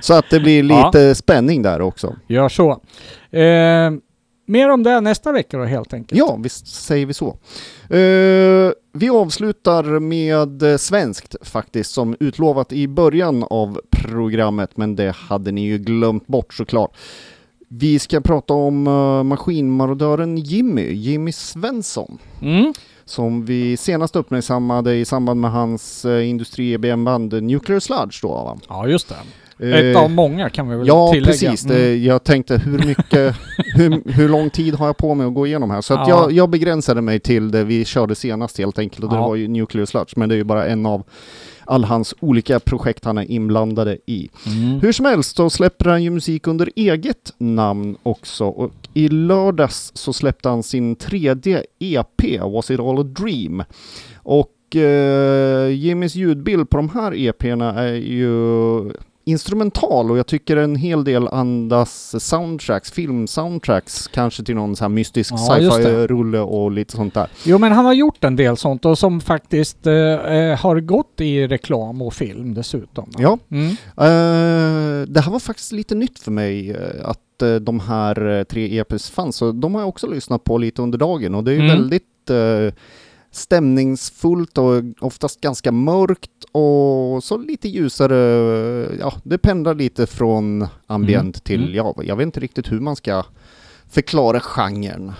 så 0.02 0.14
att 0.14 0.30
det 0.30 0.40
blir 0.40 0.62
lite 0.62 1.14
spänning 1.14 1.62
där 1.62 1.80
också. 1.80 2.16
Gör 2.26 2.48
så. 2.48 2.70
Eh, 3.30 3.90
mer 4.46 4.70
om 4.70 4.82
det 4.82 5.00
nästa 5.00 5.32
vecka 5.32 5.58
då 5.58 5.64
helt 5.64 5.94
enkelt. 5.94 6.18
Ja, 6.18 6.38
visst 6.42 6.66
säger 6.66 7.06
vi 7.06 7.14
så. 7.14 7.28
Eh, 7.90 8.72
vi 8.92 9.10
avslutar 9.10 9.98
med 9.98 10.80
svenskt 10.80 11.36
faktiskt, 11.42 11.90
som 11.90 12.16
utlovat 12.20 12.72
i 12.72 12.88
början 12.88 13.44
av 13.50 13.80
programmet, 13.90 14.76
men 14.76 14.96
det 14.96 15.10
hade 15.10 15.52
ni 15.52 15.64
ju 15.66 15.78
glömt 15.78 16.26
bort 16.26 16.54
såklart. 16.54 16.96
Vi 17.68 17.98
ska 17.98 18.20
prata 18.20 18.54
om 18.54 18.86
uh, 18.86 19.22
maskinmarodören 19.22 20.36
Jimmy, 20.38 20.92
Jimmy 20.92 21.32
Svensson, 21.32 22.18
Mm. 22.42 22.72
Som 23.10 23.44
vi 23.44 23.76
senast 23.76 24.16
uppmärksammade 24.16 24.94
i 24.94 25.04
samband 25.04 25.40
med 25.40 25.50
hans 25.50 26.04
uh, 26.04 26.28
industri-EBM-band 26.28 27.42
Nuclear 27.42 27.80
Sludge 27.80 28.18
då 28.22 28.28
va? 28.28 28.58
Ja, 28.68 28.88
just 28.88 29.08
det. 29.08 29.16
Eh, 29.72 29.90
Ett 29.90 29.96
av 29.96 30.10
många 30.10 30.50
kan 30.50 30.68
vi 30.68 30.76
väl 30.76 30.86
Ja, 30.86 31.10
tillägga. 31.12 31.32
precis. 31.32 31.62
Det, 31.62 31.86
Mm. 31.90 32.04
jag 32.04 32.24
tänkte 32.24 32.56
hur 32.58 32.78
mycket, 32.86 33.36
hur, 33.74 34.12
hur 34.12 34.28
lång 34.28 34.50
tid 34.50 34.74
har 34.74 34.86
jag 34.86 34.96
på 34.96 35.14
mig 35.14 35.26
att 35.26 35.34
gå 35.34 35.46
igenom 35.46 35.70
här? 35.70 35.80
Så 35.80 35.94
att 35.94 36.08
Ja. 36.08 36.22
jag, 36.22 36.32
jag 36.32 36.48
begränsade 36.50 37.00
mig 37.00 37.20
till 37.20 37.50
det 37.50 37.64
vi 37.64 37.84
körde 37.84 38.14
senast 38.14 38.58
helt 38.58 38.78
enkelt 38.78 39.04
och 39.04 39.10
det 39.10 39.16
Ja. 39.16 39.26
var 39.28 39.34
ju 39.36 39.48
Nuclear 39.48 39.86
Sludge, 39.86 40.12
men 40.16 40.28
det 40.28 40.34
är 40.34 40.36
ju 40.36 40.44
bara 40.44 40.66
en 40.66 40.86
av 40.86 41.02
all 41.70 41.84
hans 41.84 42.14
olika 42.20 42.60
projekt 42.60 43.04
han 43.04 43.18
är 43.18 43.30
inblandade 43.30 43.98
i. 44.06 44.28
Mm. 44.46 44.80
Hur 44.80 44.92
som 44.92 45.06
helst 45.06 45.36
så 45.36 45.50
släpper 45.50 45.90
han 45.90 46.02
ju 46.02 46.10
musik 46.10 46.46
under 46.46 46.70
eget 46.76 47.34
namn 47.38 47.96
också 48.02 48.44
och 48.44 48.72
i 48.94 49.08
lördags 49.08 49.92
så 49.94 50.12
släppte 50.12 50.48
han 50.48 50.62
sin 50.62 50.96
tredje 50.96 51.64
EP, 51.78 52.40
Was 52.40 52.70
It 52.70 52.80
All 52.80 52.98
A 52.98 53.02
Dream. 53.02 53.64
Och 54.14 54.76
eh, 54.76 55.68
Jimmys 55.68 56.14
ljudbild 56.14 56.70
på 56.70 56.76
de 56.76 56.88
här 56.88 57.12
EP'na 57.12 57.74
är 57.74 57.94
ju 57.94 58.92
instrumental 59.30 60.10
och 60.10 60.18
jag 60.18 60.26
tycker 60.26 60.56
en 60.56 60.76
hel 60.76 61.04
del 61.04 61.28
andas 61.28 62.22
soundtracks, 62.24 62.90
filmsoundtracks, 62.92 64.08
kanske 64.08 64.42
till 64.44 64.54
någon 64.54 64.76
sån 64.76 64.84
här 64.84 64.88
mystisk 64.88 65.32
Ja, 65.32 65.38
sci-fi-rulle 65.38 66.38
och 66.40 66.70
lite 66.70 66.96
sånt 66.96 67.14
där. 67.14 67.28
Jo 67.44 67.58
men 67.58 67.72
han 67.72 67.84
har 67.84 67.92
gjort 67.92 68.24
en 68.24 68.36
del 68.36 68.56
sånt 68.56 68.84
och 68.84 68.98
som 68.98 69.20
faktiskt 69.20 69.86
eh, 69.86 69.94
eh, 69.94 70.58
har 70.58 70.80
gått 70.80 71.20
i 71.20 71.46
reklam 71.46 72.02
och 72.02 72.14
film 72.14 72.54
dessutom. 72.54 73.10
Ja, 73.18 73.38
Mm. 73.50 73.66
Eh, 74.20 75.06
det 75.08 75.20
här 75.20 75.30
var 75.30 75.38
faktiskt 75.38 75.72
lite 75.72 75.94
nytt 75.94 76.18
för 76.18 76.30
mig 76.30 76.70
eh, 76.70 76.76
att 77.08 77.42
eh, 77.42 77.54
de 77.54 77.80
här 77.80 78.44
tre 78.44 78.78
EPs 78.80 79.10
fanns. 79.10 79.36
Så 79.36 79.52
de 79.52 79.74
har 79.74 79.82
jag 79.82 79.88
också 79.88 80.06
lyssnat 80.06 80.44
på 80.44 80.58
lite 80.58 80.82
under 80.82 80.98
dagen 80.98 81.34
och 81.34 81.44
det 81.44 81.50
är 81.50 81.54
ju 81.54 81.60
Mm. 81.64 81.76
väldigt 81.76 82.30
eh, 82.30 82.74
stämningsfullt 83.30 84.58
och 84.58 84.82
oftast 85.00 85.40
ganska 85.40 85.72
mörkt 85.72 86.30
och 86.52 87.24
så 87.24 87.36
lite 87.38 87.68
ljusare. 87.68 88.16
Ja, 89.00 89.12
det 89.22 89.38
pendlar 89.38 89.74
lite 89.74 90.06
från 90.06 90.66
ambient 90.86 91.22
Mm. 91.36 91.40
till, 91.44 91.62
Mm. 91.62 91.74
ja, 91.74 91.94
jag 92.04 92.16
vet 92.16 92.24
inte 92.24 92.40
riktigt 92.40 92.72
hur 92.72 92.80
man 92.80 92.96
ska 92.96 93.24
förklara 93.90 94.40
genren. 94.40 95.12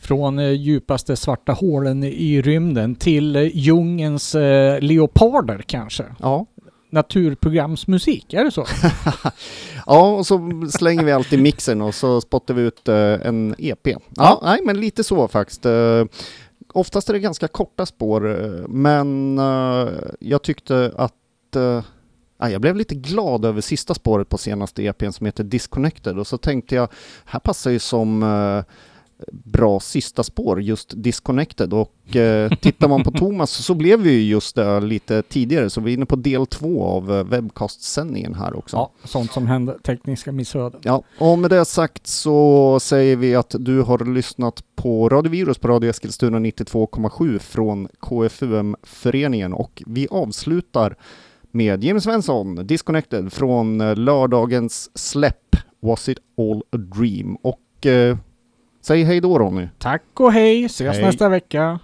Från 0.00 0.38
eh, 0.38 0.50
djupaste 0.50 1.16
svarta 1.16 1.52
hålen 1.52 2.04
i 2.04 2.42
rymden 2.42 2.94
till 2.94 3.36
eh, 3.36 3.42
djungens 3.56 4.34
eh, 4.34 4.80
leoparder 4.80 5.64
kanske. 5.66 6.04
Ja, 6.20 6.46
naturprogramsmusik, 6.90 8.32
är 8.34 8.44
det 8.44 8.50
så? 8.50 8.66
Ja, 9.86 10.12
och 10.16 10.26
så 10.26 10.62
slänger 10.70 11.04
vi 11.04 11.12
allt 11.12 11.32
i 11.32 11.36
mixen 11.36 11.82
och 11.82 11.94
så 11.94 12.20
spottar 12.20 12.54
vi 12.54 12.62
ut 12.62 12.88
eh, 12.88 12.96
en 13.26 13.54
EP. 13.58 13.86
Ja, 13.86 13.98
Ja. 14.14 14.40
nej, 14.42 14.60
men 14.64 14.80
lite 14.80 15.04
så 15.04 15.28
faktiskt. 15.28 15.66
Oftast 16.72 17.08
är 17.08 17.12
det 17.12 17.20
ganska 17.20 17.48
korta 17.48 17.86
spår, 17.86 18.44
eh, 18.44 18.68
men 18.68 19.38
eh, 19.38 19.88
jag 20.20 20.42
tyckte 20.42 20.92
att 20.96 21.56
eh, 21.56 21.82
jag 22.50 22.60
blev 22.60 22.76
lite 22.76 22.94
glad 22.94 23.44
över 23.44 23.60
sista 23.60 23.94
spåret 23.94 24.28
på 24.28 24.38
senaste 24.38 24.82
EPn 24.82 25.10
som 25.10 25.26
heter 25.26 25.44
Disconnected 25.44 26.18
och 26.18 26.26
så 26.26 26.38
tänkte 26.38 26.74
jag, 26.74 26.88
här 27.24 27.40
passar 27.40 27.70
ju 27.70 27.78
som 27.78 28.22
bra 29.32 29.80
sista 29.80 30.22
spår, 30.22 30.62
just 30.62 30.92
Disconnected. 30.96 31.72
Och 31.72 32.16
eh, 32.16 32.50
tittar 32.50 32.88
man 32.88 33.04
på 33.04 33.10
Thomas 33.18 33.50
så 33.50 33.74
blev 33.74 34.00
vi 34.00 34.10
ju 34.10 34.30
just 34.30 34.56
det 34.56 34.80
lite 34.80 35.22
tidigare, 35.22 35.70
så 35.70 35.80
vi 35.80 35.92
är 35.92 35.96
inne 35.96 36.06
på 36.06 36.16
del 36.16 36.46
två 36.46 36.84
av 36.84 37.12
eh, 37.12 37.24
webcastsändningen 37.24 38.34
här 38.34 38.58
också. 38.58 38.76
Ja, 38.76 38.92
sånt 39.04 39.32
som 39.32 39.46
händer, 39.46 39.78
tekniska 39.82 40.32
missöden. 40.32 40.80
Ja, 40.84 41.02
och 41.18 41.38
med 41.38 41.50
det 41.50 41.64
sagt 41.64 42.06
så 42.06 42.80
säger 42.80 43.16
vi 43.16 43.34
att 43.34 43.54
du 43.58 43.82
har 43.82 44.14
lyssnat 44.14 44.64
på 44.76 45.08
Radio 45.08 45.30
Virus 45.30 45.58
på 45.58 45.68
Radio 45.68 45.90
Eskilstuna 45.90 46.38
92,7 46.38 47.38
från 47.38 47.88
KFUM-föreningen 48.00 49.52
och 49.52 49.82
vi 49.86 50.08
avslutar 50.10 50.96
med 51.50 51.84
Jim 51.84 52.00
Svensson, 52.00 52.66
Disconnected 52.66 53.32
från 53.32 53.80
eh, 53.80 53.96
lördagens 53.96 54.90
släpp 54.98 55.56
Was 55.80 56.08
It 56.08 56.18
All 56.38 56.62
A 56.72 56.76
Dream 56.76 57.36
och 57.36 57.86
eh, 57.86 58.16
säg 58.82 59.04
hej 59.04 59.20
då 59.20 59.38
Ronny. 59.38 59.68
Tack 59.78 60.02
och 60.14 60.32
hej, 60.32 60.64
ses 60.64 60.96
Hej. 60.96 61.04
nästa 61.04 61.28
vecka. 61.28 61.78